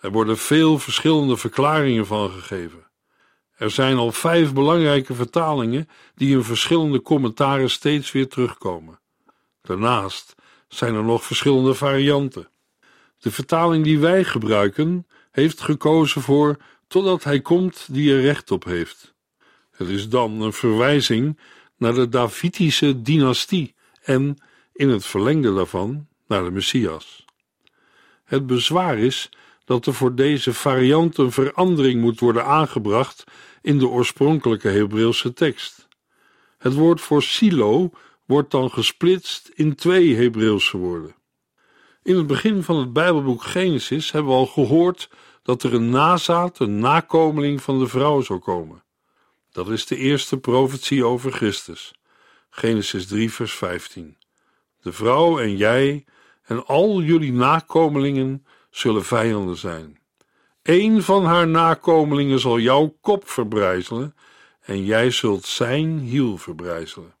Er 0.00 0.10
worden 0.10 0.38
veel 0.38 0.78
verschillende 0.78 1.36
verklaringen 1.36 2.06
van 2.06 2.30
gegeven. 2.30 2.86
Er 3.56 3.70
zijn 3.70 3.96
al 3.96 4.12
vijf 4.12 4.52
belangrijke 4.52 5.14
vertalingen 5.14 5.88
die 6.14 6.36
in 6.36 6.42
verschillende 6.42 7.02
commentaren 7.02 7.70
steeds 7.70 8.12
weer 8.12 8.28
terugkomen. 8.28 9.00
Daarnaast 9.62 10.34
zijn 10.68 10.94
er 10.94 11.04
nog 11.04 11.24
verschillende 11.24 11.74
varianten. 11.74 12.48
De 13.18 13.30
vertaling 13.30 13.84
die 13.84 13.98
wij 13.98 14.24
gebruiken 14.24 15.06
heeft 15.30 15.60
gekozen 15.60 16.22
voor 16.22 16.56
totdat 16.86 17.24
hij 17.24 17.40
komt 17.40 17.86
die 17.90 18.14
er 18.14 18.20
recht 18.20 18.50
op 18.50 18.64
heeft. 18.64 19.14
Het 19.76 19.88
is 19.88 20.08
dan 20.08 20.40
een 20.40 20.52
verwijzing 20.52 21.38
naar 21.76 21.94
de 21.94 22.08
Davidische 22.08 23.02
dynastie 23.02 23.74
en, 24.02 24.36
in 24.72 24.88
het 24.88 25.06
verlengde 25.06 25.54
daarvan, 25.54 26.06
naar 26.26 26.44
de 26.44 26.50
Messias. 26.50 27.24
Het 28.24 28.46
bezwaar 28.46 28.98
is 28.98 29.28
dat 29.64 29.86
er 29.86 29.94
voor 29.94 30.14
deze 30.14 30.54
variant 30.54 31.18
een 31.18 31.32
verandering 31.32 32.00
moet 32.00 32.20
worden 32.20 32.44
aangebracht 32.44 33.24
in 33.62 33.78
de 33.78 33.88
oorspronkelijke 33.88 34.68
Hebreeuwse 34.68 35.32
tekst. 35.32 35.88
Het 36.58 36.74
woord 36.74 37.00
voor 37.00 37.22
silo 37.22 37.90
wordt 38.24 38.50
dan 38.50 38.70
gesplitst 38.70 39.50
in 39.54 39.74
twee 39.74 40.16
Hebreeuwse 40.16 40.76
woorden. 40.76 41.14
In 42.02 42.16
het 42.16 42.26
begin 42.26 42.62
van 42.62 42.76
het 42.76 42.92
Bijbelboek 42.92 43.42
Genesis 43.42 44.12
hebben 44.12 44.32
we 44.32 44.38
al 44.38 44.46
gehoord 44.46 45.10
dat 45.42 45.62
er 45.62 45.74
een 45.74 45.90
nazaat, 45.90 46.58
een 46.58 46.78
nakomeling 46.78 47.62
van 47.62 47.78
de 47.78 47.86
vrouw 47.86 48.20
zou 48.20 48.38
komen. 48.38 48.84
Dat 49.56 49.68
is 49.68 49.86
de 49.86 49.96
eerste 49.96 50.38
profetie 50.38 51.04
over 51.04 51.32
Christus. 51.32 51.94
Genesis 52.50 53.06
3, 53.06 53.32
vers 53.32 53.52
15. 53.52 54.16
De 54.82 54.92
vrouw 54.92 55.38
en 55.38 55.56
jij 55.56 56.04
en 56.42 56.66
al 56.66 57.02
jullie 57.02 57.32
nakomelingen 57.32 58.46
zullen 58.70 59.04
vijanden 59.04 59.56
zijn. 59.56 59.98
Eén 60.62 61.02
van 61.02 61.24
haar 61.24 61.48
nakomelingen 61.48 62.38
zal 62.38 62.58
jouw 62.58 62.96
kop 63.00 63.28
verbrijzelen 63.28 64.14
en 64.60 64.84
jij 64.84 65.10
zult 65.10 65.44
zijn 65.44 65.98
hiel 65.98 66.36
verbrijzelen. 66.36 67.14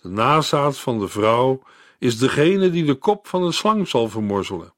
De 0.00 0.08
nazaat 0.08 0.78
van 0.78 0.98
de 0.98 1.08
vrouw 1.08 1.62
is 1.98 2.18
degene 2.18 2.70
die 2.70 2.84
de 2.84 2.94
kop 2.94 3.26
van 3.26 3.44
de 3.44 3.52
slang 3.52 3.88
zal 3.88 4.08
vermorzelen. 4.08 4.74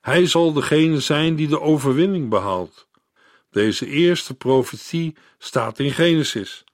Hij 0.00 0.26
zal 0.26 0.52
degene 0.52 1.00
zijn 1.00 1.34
die 1.34 1.48
de 1.48 1.60
overwinning 1.60 2.28
behaalt. 2.28 2.87
Deze 3.58 3.86
eerste 3.86 4.34
profetie 4.34 5.16
staat 5.38 5.78
in 5.78 5.90
Genesis. 5.90 6.64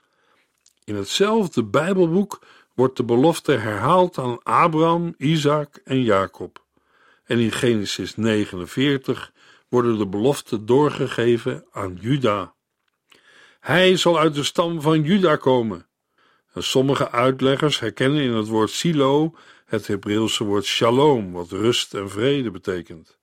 In 0.84 0.94
hetzelfde 0.94 1.64
Bijbelboek 1.64 2.42
wordt 2.74 2.96
de 2.96 3.04
belofte 3.04 3.52
herhaald 3.52 4.18
aan 4.18 4.42
Abraham, 4.42 5.14
Isaac 5.18 5.80
en 5.84 6.02
Jacob. 6.02 6.64
En 7.24 7.38
in 7.38 7.52
Genesis 7.52 8.16
49 8.16 9.32
worden 9.68 9.98
de 9.98 10.06
beloften 10.06 10.66
doorgegeven 10.66 11.64
aan 11.72 11.98
Juda. 12.00 12.54
Hij 13.60 13.96
zal 13.96 14.18
uit 14.18 14.34
de 14.34 14.44
stam 14.44 14.80
van 14.80 15.02
Juda 15.02 15.36
komen. 15.36 15.86
En 16.52 16.62
sommige 16.62 17.10
uitleggers 17.10 17.80
herkennen 17.80 18.22
in 18.22 18.32
het 18.32 18.48
woord 18.48 18.70
silo 18.70 19.34
het 19.64 19.86
Hebreeuwse 19.86 20.44
woord 20.44 20.64
shalom, 20.64 21.32
wat 21.32 21.50
rust 21.50 21.94
en 21.94 22.10
vrede 22.10 22.50
betekent. 22.50 23.18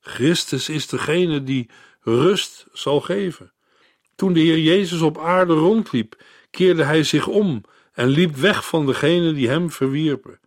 Christus 0.00 0.68
is 0.68 0.86
degene 0.86 1.42
die 1.42 1.70
rust 2.16 2.66
zal 2.72 3.00
geven. 3.00 3.52
Toen 4.14 4.32
de 4.32 4.40
Heer 4.40 4.58
Jezus 4.58 5.00
op 5.00 5.18
aarde 5.18 5.54
rondliep, 5.54 6.22
keerde 6.50 6.82
hij 6.82 7.02
zich 7.02 7.26
om 7.26 7.64
en 7.92 8.08
liep 8.08 8.36
weg 8.36 8.68
van 8.68 8.86
degene 8.86 9.32
die 9.32 9.48
hem 9.48 9.70
verwierpen. 9.70 10.40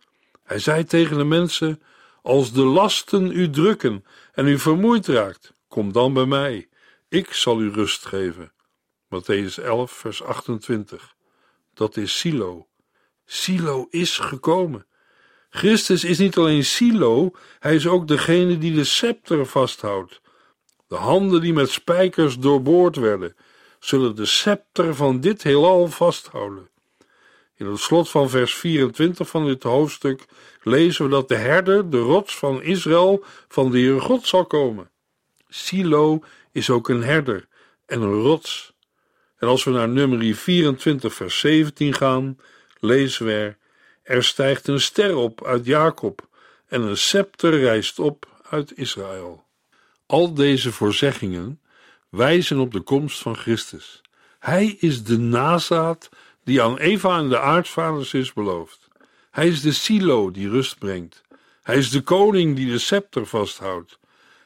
Hij 0.44 0.58
zei 0.58 0.84
tegen 0.84 1.16
de 1.16 1.24
mensen: 1.24 1.82
Als 2.22 2.52
de 2.52 2.62
lasten 2.62 3.30
u 3.30 3.50
drukken 3.50 4.04
en 4.32 4.46
u 4.46 4.58
vermoeid 4.58 5.06
raakt, 5.06 5.52
kom 5.68 5.92
dan 5.92 6.12
bij 6.12 6.26
mij. 6.26 6.68
Ik 7.08 7.32
zal 7.32 7.60
u 7.60 7.70
rust 7.70 8.06
geven. 8.06 8.52
Matthäus 9.14 9.62
11, 9.62 9.92
vers 9.92 10.22
28. 10.22 11.14
Dat 11.74 11.96
is 11.96 12.18
Silo. 12.18 12.66
Silo 13.24 13.86
is 13.90 14.18
gekomen. 14.18 14.86
Christus 15.50 16.04
is 16.04 16.18
niet 16.18 16.36
alleen 16.36 16.64
Silo, 16.64 17.30
hij 17.58 17.74
is 17.74 17.86
ook 17.86 18.08
degene 18.08 18.58
die 18.58 18.74
de 18.74 18.84
scepter 18.84 19.46
vasthoudt. 19.46 20.20
De 20.92 20.98
handen 20.98 21.40
die 21.40 21.52
met 21.52 21.70
spijkers 21.70 22.38
doorboord 22.38 22.96
werden, 22.96 23.36
zullen 23.80 24.16
de 24.16 24.24
scepter 24.24 24.94
van 24.94 25.20
dit 25.20 25.42
heelal 25.42 25.88
vasthouden. 25.88 26.68
In 27.56 27.66
het 27.66 27.78
slot 27.78 28.10
van 28.10 28.30
vers 28.30 28.54
24 28.54 29.28
van 29.28 29.46
dit 29.46 29.62
hoofdstuk 29.62 30.26
lezen 30.62 31.04
we 31.04 31.10
dat 31.10 31.28
de 31.28 31.34
herder, 31.34 31.90
de 31.90 31.98
rots 31.98 32.36
van 32.36 32.62
Israël, 32.62 33.24
van 33.48 33.70
de 33.70 33.78
Heere 33.78 34.00
God 34.00 34.26
zal 34.26 34.46
komen. 34.46 34.90
Silo 35.48 36.22
is 36.50 36.70
ook 36.70 36.88
een 36.88 37.02
herder 37.02 37.48
en 37.86 38.02
een 38.02 38.20
rots. 38.20 38.72
En 39.36 39.48
als 39.48 39.64
we 39.64 39.70
naar 39.70 39.88
nummer 39.88 40.34
24 40.34 41.14
vers 41.14 41.38
17 41.38 41.94
gaan, 41.94 42.38
lezen 42.80 43.26
we 43.26 43.32
er, 43.32 43.58
er 44.02 44.24
stijgt 44.24 44.68
een 44.68 44.80
ster 44.80 45.16
op 45.16 45.44
uit 45.44 45.64
Jacob 45.64 46.28
en 46.66 46.82
een 46.82 46.96
scepter 46.96 47.58
rijst 47.58 47.98
op 47.98 48.26
uit 48.50 48.76
Israël. 48.76 49.50
Al 50.12 50.34
deze 50.34 50.72
voorzeggingen 50.72 51.60
wijzen 52.08 52.58
op 52.58 52.72
de 52.72 52.80
komst 52.80 53.22
van 53.22 53.36
Christus. 53.36 54.00
Hij 54.38 54.66
is 54.66 55.04
de 55.04 55.18
nazaat 55.18 56.08
die 56.44 56.62
aan 56.62 56.78
Eva 56.78 57.18
en 57.18 57.28
de 57.28 57.38
aardvaders 57.38 58.14
is 58.14 58.32
beloofd. 58.32 58.88
Hij 59.30 59.48
is 59.48 59.60
de 59.60 59.72
silo 59.72 60.30
die 60.30 60.48
rust 60.48 60.78
brengt. 60.78 61.22
Hij 61.62 61.76
is 61.76 61.90
de 61.90 62.00
koning 62.00 62.56
die 62.56 62.70
de 62.70 62.78
scepter 62.78 63.26
vasthoudt. 63.26 63.98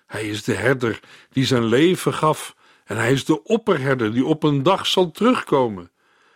Hij 0.06 0.28
is 0.28 0.44
de 0.44 0.54
herder 0.54 1.00
die 1.32 1.44
zijn 1.44 1.64
leven 1.64 2.14
gaf 2.14 2.56
en 2.84 2.96
hij 2.96 3.12
is 3.12 3.24
de 3.24 3.42
opperherder 3.42 4.12
die 4.12 4.24
op 4.24 4.42
een 4.42 4.62
dag 4.62 4.86
zal 4.86 5.10
terugkomen. 5.10 5.90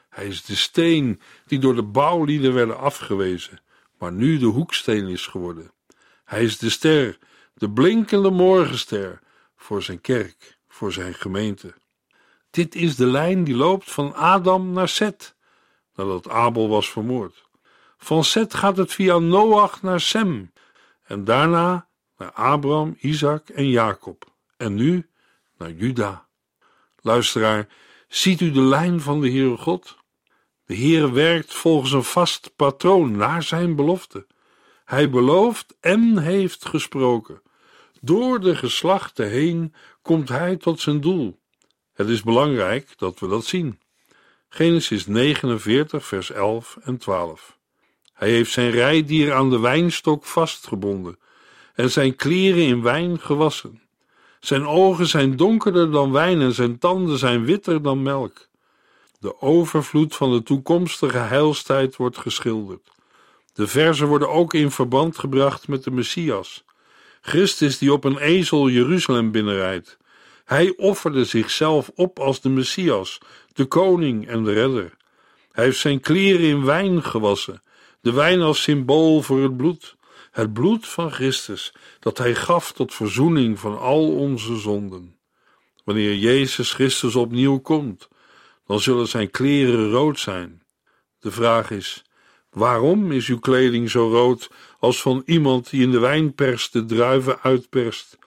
Hij 0.08 0.26
is 0.26 0.44
de 0.44 0.56
steen 0.56 1.20
die 1.46 1.58
door 1.58 1.74
de 1.74 1.82
bouwlieden 1.82 2.54
werden 2.54 2.78
afgewezen, 2.78 3.60
maar 3.98 4.12
nu 4.12 4.38
de 4.38 4.46
hoeksteen 4.46 5.08
is 5.08 5.26
geworden. 5.26 5.72
Hij 6.24 6.42
is 6.42 6.58
de 6.58 6.70
ster, 6.70 7.18
de 7.60 7.70
blinkende 7.70 8.30
morgenster, 8.30 9.20
voor 9.56 9.82
zijn 9.82 10.00
kerk, 10.00 10.58
voor 10.68 10.92
zijn 10.92 11.14
gemeente. 11.14 11.74
Dit 12.50 12.74
is 12.74 12.96
de 12.96 13.06
lijn 13.06 13.44
die 13.44 13.56
loopt 13.56 13.90
van 13.90 14.14
Adam 14.14 14.72
naar 14.72 14.88
Seth, 14.88 15.34
nadat 15.94 16.28
Abel 16.28 16.68
was 16.68 16.90
vermoord. 16.90 17.48
Van 17.96 18.24
Seth 18.24 18.54
gaat 18.54 18.76
het 18.76 18.92
via 18.92 19.18
Noach 19.18 19.82
naar 19.82 20.00
Sem 20.00 20.52
en 21.02 21.24
daarna 21.24 21.88
naar 22.16 22.32
Abraham, 22.32 22.96
Isaac 23.00 23.48
en 23.48 23.68
Jacob 23.68 24.32
en 24.56 24.74
nu 24.74 25.08
naar 25.58 25.72
Juda. 25.72 26.26
Luisteraar, 27.00 27.68
ziet 28.08 28.40
u 28.40 28.50
de 28.50 28.60
lijn 28.60 29.00
van 29.00 29.20
de 29.20 29.30
Heere 29.30 29.56
God? 29.56 29.96
De 30.64 30.76
Heere 30.76 31.12
werkt 31.12 31.54
volgens 31.54 31.92
een 31.92 32.04
vast 32.04 32.52
patroon 32.56 33.16
naar 33.16 33.42
zijn 33.42 33.76
belofte. 33.76 34.26
Hij 34.84 35.10
belooft 35.10 35.76
en 35.80 36.18
heeft 36.18 36.66
gesproken. 36.66 37.42
Door 38.00 38.40
de 38.40 38.56
geslachten 38.56 39.28
heen 39.28 39.74
komt 40.02 40.28
hij 40.28 40.56
tot 40.56 40.80
zijn 40.80 41.00
doel. 41.00 41.38
Het 41.92 42.08
is 42.08 42.22
belangrijk 42.22 42.92
dat 42.96 43.18
we 43.18 43.28
dat 43.28 43.44
zien. 43.44 43.80
Genesis 44.48 45.06
49, 45.06 46.06
vers 46.06 46.30
11 46.30 46.78
en 46.82 46.98
12. 46.98 47.58
Hij 48.12 48.30
heeft 48.30 48.50
zijn 48.50 48.70
rijdier 48.70 49.32
aan 49.32 49.50
de 49.50 49.58
wijnstok 49.58 50.24
vastgebonden 50.24 51.18
en 51.74 51.90
zijn 51.90 52.16
kleren 52.16 52.62
in 52.62 52.82
wijn 52.82 53.20
gewassen. 53.20 53.80
Zijn 54.40 54.66
ogen 54.66 55.06
zijn 55.06 55.36
donkerder 55.36 55.90
dan 55.90 56.12
wijn 56.12 56.40
en 56.40 56.52
zijn 56.52 56.78
tanden 56.78 57.18
zijn 57.18 57.44
witter 57.44 57.82
dan 57.82 58.02
melk. 58.02 58.48
De 59.18 59.40
overvloed 59.40 60.16
van 60.16 60.32
de 60.32 60.42
toekomstige 60.42 61.18
heilstijd 61.18 61.96
wordt 61.96 62.18
geschilderd. 62.18 62.90
De 63.52 63.66
verzen 63.66 64.06
worden 64.06 64.28
ook 64.28 64.54
in 64.54 64.70
verband 64.70 65.18
gebracht 65.18 65.68
met 65.68 65.84
de 65.84 65.90
Messias. 65.90 66.64
Christus 67.20 67.78
die 67.78 67.92
op 67.92 68.04
een 68.04 68.18
ezel 68.18 68.68
Jeruzalem 68.68 69.30
binnenrijdt. 69.30 69.98
Hij 70.44 70.74
offerde 70.76 71.24
zichzelf 71.24 71.90
op 71.94 72.18
als 72.18 72.40
de 72.40 72.48
Messias, 72.48 73.18
de 73.52 73.64
koning 73.64 74.28
en 74.28 74.44
de 74.44 74.52
redder. 74.52 74.96
Hij 75.52 75.64
heeft 75.64 75.78
zijn 75.78 76.00
kleren 76.00 76.46
in 76.46 76.64
wijn 76.64 77.02
gewassen, 77.02 77.62
de 78.00 78.12
wijn 78.12 78.40
als 78.40 78.62
symbool 78.62 79.22
voor 79.22 79.42
het 79.42 79.56
bloed, 79.56 79.96
het 80.30 80.52
bloed 80.52 80.88
van 80.88 81.12
Christus, 81.12 81.72
dat 81.98 82.18
hij 82.18 82.34
gaf 82.34 82.72
tot 82.72 82.94
verzoening 82.94 83.58
van 83.58 83.78
al 83.78 84.16
onze 84.16 84.56
zonden. 84.56 85.16
Wanneer 85.84 86.14
Jezus 86.14 86.72
Christus 86.72 87.14
opnieuw 87.16 87.58
komt, 87.58 88.08
dan 88.66 88.80
zullen 88.80 89.08
zijn 89.08 89.30
kleren 89.30 89.90
rood 89.90 90.18
zijn. 90.18 90.62
De 91.20 91.30
vraag 91.30 91.70
is: 91.70 92.04
waarom 92.50 93.12
is 93.12 93.28
uw 93.28 93.38
kleding 93.38 93.90
zo 93.90 94.08
rood 94.08 94.50
als 94.78 95.02
van 95.02 95.22
iemand 95.26 95.70
die 95.70 95.82
in 95.82 95.90
de 95.90 95.98
wijnpers 95.98 96.70
de 96.70 96.84
druiven 96.84 97.40
uitperst? 97.40 98.18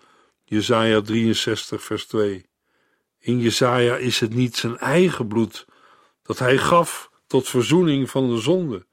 Jesaja 0.44 1.02
63, 1.02 1.84
vers 1.84 2.06
2. 2.06 2.46
In 3.20 3.40
Jesaja 3.40 3.96
is 3.96 4.20
het 4.20 4.34
niet 4.34 4.56
zijn 4.56 4.78
eigen 4.78 5.28
bloed 5.28 5.66
dat 6.24 6.40
hij 6.40 6.58
gaf 6.58 7.12
tot 7.28 7.50
verzoening 7.50 8.10
van 8.10 8.30
de 8.30 8.42
zonde. 8.42 8.86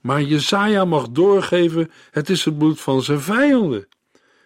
Maar 0.00 0.22
Jesaja 0.22 0.84
mag 0.84 1.08
doorgeven: 1.08 1.90
het 2.10 2.30
is 2.30 2.44
het 2.44 2.58
bloed 2.58 2.80
van 2.80 3.02
zijn 3.02 3.20
vijanden. 3.20 3.88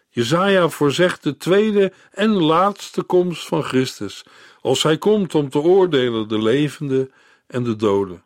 Jesaja 0.09 0.69
voorzegt 0.69 1.23
de 1.23 1.37
tweede 1.37 1.93
en 2.11 2.31
laatste 2.31 3.03
komst 3.03 3.47
van 3.47 3.63
Christus, 3.63 4.25
als 4.61 4.83
hij 4.83 4.99
komt 4.99 5.35
om 5.35 5.49
te 5.49 5.59
oordelen 5.59 6.29
de 6.29 6.43
levenden 6.43 7.13
en 7.47 7.63
de 7.63 7.77
doden. 7.77 8.25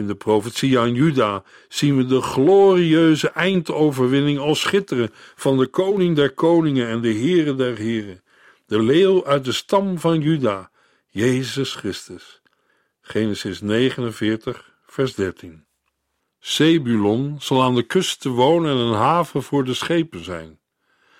In 0.00 0.06
de 0.06 0.14
profetie 0.14 0.78
aan 0.78 0.94
Juda 0.94 1.42
zien 1.68 1.96
we 1.96 2.04
de 2.06 2.20
glorieuze 2.20 3.30
eindoverwinning 3.30 4.38
al 4.38 4.54
schitteren 4.54 5.10
van 5.34 5.58
de 5.58 5.66
koning 5.66 6.16
der 6.16 6.30
koningen 6.30 6.88
en 6.88 7.00
de 7.00 7.08
heren 7.08 7.56
der 7.56 7.76
heren, 7.76 8.22
de 8.66 8.82
leeuw 8.82 9.26
uit 9.26 9.44
de 9.44 9.52
stam 9.52 9.98
van 9.98 10.20
Juda, 10.20 10.70
Jezus 11.08 11.74
Christus. 11.74 12.42
Genesis 13.00 13.60
49, 13.60 14.74
vers 14.86 15.14
13. 15.14 15.64
Zebulon 16.38 17.36
zal 17.40 17.62
aan 17.62 17.74
de 17.74 17.82
kust 17.82 18.24
wonen 18.24 18.70
en 18.70 18.76
een 18.76 18.94
haven 18.94 19.42
voor 19.42 19.64
de 19.64 19.74
schepen 19.74 20.24
zijn. 20.24 20.58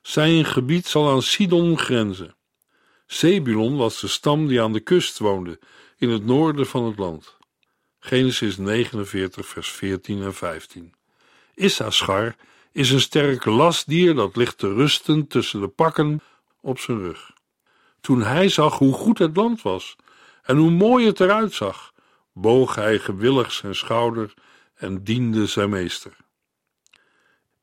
Zijn 0.02 0.44
gebied 0.44 0.86
zal 0.86 1.10
aan 1.10 1.22
Sidon 1.22 1.78
grenzen. 1.78 2.36
Zebulon 3.06 3.76
was 3.76 4.00
de 4.00 4.08
stam 4.08 4.46
die 4.46 4.62
aan 4.62 4.72
de 4.72 4.80
kust 4.80 5.18
woonde, 5.18 5.58
in 5.96 6.08
het 6.08 6.24
noorden 6.24 6.66
van 6.66 6.84
het 6.84 6.98
land. 6.98 7.38
Genesis 8.02 8.56
49, 8.56 9.46
vers 9.46 9.70
14 9.70 10.22
en 10.22 10.34
15. 10.34 10.94
Issachar 11.54 12.36
is 12.72 12.90
een 12.90 13.00
sterk 13.00 13.44
lastdier 13.44 14.14
dat 14.14 14.36
ligt 14.36 14.58
te 14.58 14.72
rusten 14.72 15.26
tussen 15.26 15.60
de 15.60 15.68
pakken 15.68 16.20
op 16.60 16.78
zijn 16.78 16.98
rug. 16.98 17.30
Toen 18.00 18.22
hij 18.22 18.48
zag 18.48 18.78
hoe 18.78 18.92
goed 18.92 19.18
het 19.18 19.36
land 19.36 19.62
was 19.62 19.96
en 20.42 20.56
hoe 20.56 20.70
mooi 20.70 21.06
het 21.06 21.20
eruit 21.20 21.52
zag, 21.52 21.92
boog 22.32 22.74
hij 22.74 22.98
gewillig 22.98 23.52
zijn 23.52 23.74
schouder 23.74 24.34
en 24.74 25.04
diende 25.04 25.46
zijn 25.46 25.70
meester. 25.70 26.16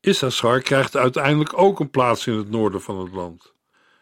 Issachar 0.00 0.60
krijgt 0.60 0.96
uiteindelijk 0.96 1.58
ook 1.58 1.80
een 1.80 1.90
plaats 1.90 2.26
in 2.26 2.36
het 2.36 2.50
noorden 2.50 2.82
van 2.82 2.98
het 2.98 3.12
land. 3.12 3.52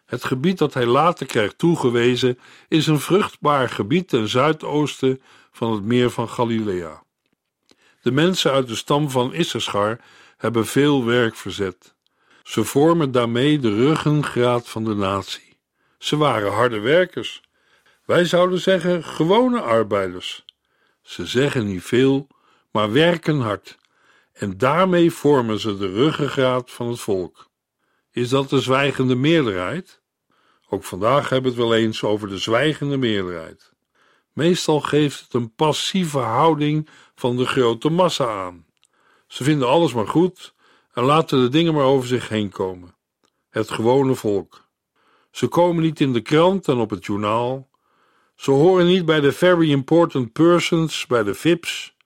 Het 0.07 0.25
gebied 0.25 0.59
dat 0.59 0.75
hij 0.75 0.87
later 0.87 1.27
krijgt 1.27 1.59
toegewezen 1.59 2.39
is 2.69 2.87
een 2.87 3.01
vruchtbaar 3.01 3.69
gebied 3.69 4.09
ten 4.09 4.29
zuidoosten 4.29 5.23
van 5.57 5.73
het 5.73 5.85
meer 5.85 6.11
van 6.11 6.29
Galilea. 6.29 7.03
De 8.03 8.11
mensen 8.11 8.53
uit 8.53 8.69
de 8.69 8.75
stam 8.75 9.11
van 9.11 9.35
Issachar 9.35 10.01
hebben 10.37 10.67
veel 10.67 11.05
werk 11.05 11.37
verzet. 11.37 11.95
Ze 12.43 12.65
vormen 12.65 13.11
daarmee 13.11 13.59
de 13.59 13.75
ruggengraat 13.75 14.69
van 14.69 14.85
de 14.85 14.95
natie. 14.95 15.59
Ze 15.99 16.17
waren 16.17 16.53
harde 16.53 16.79
werkers. 16.79 17.43
Wij 18.05 18.25
zouden 18.25 18.61
zeggen 18.61 19.05
gewone 19.05 19.61
arbeiders. 19.61 20.45
Ze 21.03 21.27
zeggen 21.27 21.67
niet 21.67 21.83
veel, 21.83 22.27
maar 22.71 22.93
werken 22.93 23.41
hard. 23.41 23.79
En 24.33 24.59
daarmee 24.59 25.11
vormen 25.11 25.61
ze 25.61 25.77
de 25.77 25.93
ruggengraat 25.93 26.71
van 26.71 26.89
het 26.89 27.01
volk. 27.01 27.51
Is 28.11 28.29
dat 28.29 28.51
de 28.51 28.61
zwijgende 28.61 29.15
meerderheid? 29.15 30.03
Ook 30.69 30.85
vandaag 30.85 31.29
hebben 31.29 31.53
we 31.53 31.59
het 31.59 31.69
wel 31.69 31.79
eens 31.79 32.05
over 32.05 32.29
de 32.29 32.39
zwijgende 32.39 32.97
meerderheid. 32.97 33.75
Meestal 34.37 34.81
geeft 34.81 35.21
het 35.21 35.35
een 35.35 35.55
passieve 35.55 36.19
houding 36.19 36.89
van 37.15 37.37
de 37.37 37.47
grote 37.47 37.89
massa 37.89 38.27
aan. 38.27 38.67
Ze 39.27 39.45
vinden 39.45 39.69
alles 39.69 39.95
maar 39.95 40.09
goed 40.09 40.55
en 40.93 41.05
laten 41.05 41.41
de 41.41 41.49
dingen 41.49 41.75
maar 41.75 41.85
over 41.85 42.09
zich 42.09 42.29
heen 42.29 42.51
komen. 42.51 42.95
Het 43.51 43.71
gewone 43.71 44.15
volk. 44.15 44.69
Ze 45.31 45.47
komen 45.47 45.83
niet 45.83 46.01
in 46.01 46.13
de 46.13 46.21
krant 46.21 46.69
en 46.69 46.77
op 46.77 46.91
het 46.91 47.07
journaal. 47.07 47.71
Ze 48.35 48.51
horen 48.51 48.87
niet 48.87 49.05
bij 49.05 49.21
de 49.21 49.33
very 49.33 49.71
important 49.71 50.33
persons, 50.33 51.07
bij 51.07 51.23
de 51.23 51.35
VIP's, 51.35 51.97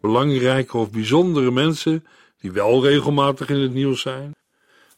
belangrijke 0.00 0.76
of 0.76 0.90
bijzondere 0.90 1.50
mensen 1.50 2.06
die 2.38 2.52
wel 2.52 2.84
regelmatig 2.84 3.48
in 3.48 3.60
het 3.60 3.72
nieuws 3.72 4.00
zijn. 4.00 4.34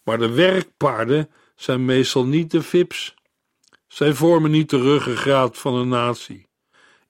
Maar 0.05 0.19
de 0.19 0.31
werkpaarden 0.31 1.31
zijn 1.57 1.85
meestal 1.85 2.25
niet 2.25 2.51
de 2.51 2.63
VIP's. 2.63 3.15
Zij 3.87 4.15
vormen 4.15 4.51
niet 4.51 4.71
de 4.71 4.81
ruggengraat 4.81 5.59
van 5.59 5.75
een 5.75 5.89
natie. 5.89 6.48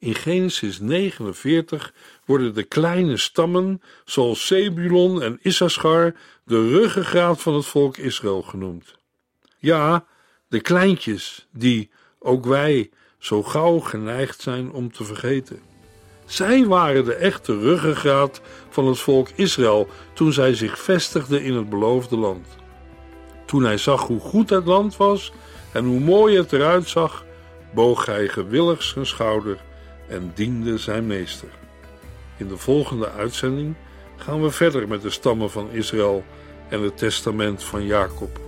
In 0.01 0.15
Genesis 0.15 0.79
49 0.79 1.93
worden 2.25 2.55
de 2.55 2.63
kleine 2.63 3.17
stammen, 3.17 3.83
zoals 4.05 4.47
Zebulon 4.47 5.23
en 5.23 5.39
Issachar, 5.43 6.15
de 6.45 6.69
ruggengraat 6.69 7.43
van 7.43 7.55
het 7.55 7.67
volk 7.67 7.97
Israël 7.97 8.43
genoemd. 8.43 8.95
Ja, 9.59 10.07
de 10.49 10.61
kleintjes, 10.61 11.49
die, 11.53 11.91
ook 12.19 12.47
wij, 12.47 12.91
zo 13.19 13.43
gauw 13.43 13.79
geneigd 13.79 14.41
zijn 14.41 14.73
om 14.73 14.93
te 14.93 15.05
vergeten. 15.05 15.61
Zij 16.25 16.67
waren 16.67 17.05
de 17.05 17.15
echte 17.15 17.59
ruggengraat 17.59 18.41
van 18.69 18.87
het 18.87 18.99
volk 18.99 19.29
Israël 19.35 19.89
toen 20.13 20.33
zij 20.33 20.55
zich 20.55 20.79
vestigden 20.79 21.43
in 21.43 21.55
het 21.55 21.69
beloofde 21.69 22.17
land. 22.17 22.47
Toen 23.47 23.63
hij 23.63 23.79
zag 23.79 24.07
hoe 24.07 24.21
goed 24.21 24.51
het 24.51 24.65
land 24.65 24.97
was 24.97 25.33
en 25.73 25.85
hoe 25.85 26.01
mooi 26.01 26.37
het 26.37 26.53
eruit 26.53 26.89
zag, 26.89 27.25
boog 27.75 28.07
hij 28.07 28.29
gewillig 28.29 28.83
zijn 28.83 29.07
schouder 29.07 29.67
en 30.09 30.33
diende 30.35 30.79
zijn 30.79 31.07
meester. 31.07 31.49
In 32.37 32.49
de 32.49 32.57
volgende 32.57 33.11
uitzending 33.11 33.75
gaan 34.17 34.43
we 34.43 34.51
verder 34.51 34.89
met 34.89 35.03
de 35.03 35.11
stammen 35.11 35.51
van 35.51 35.71
Israël 35.71 36.25
en 36.69 36.83
het 36.83 36.99
testament 36.99 37.65
van 37.65 37.87
Jacob. 37.87 38.48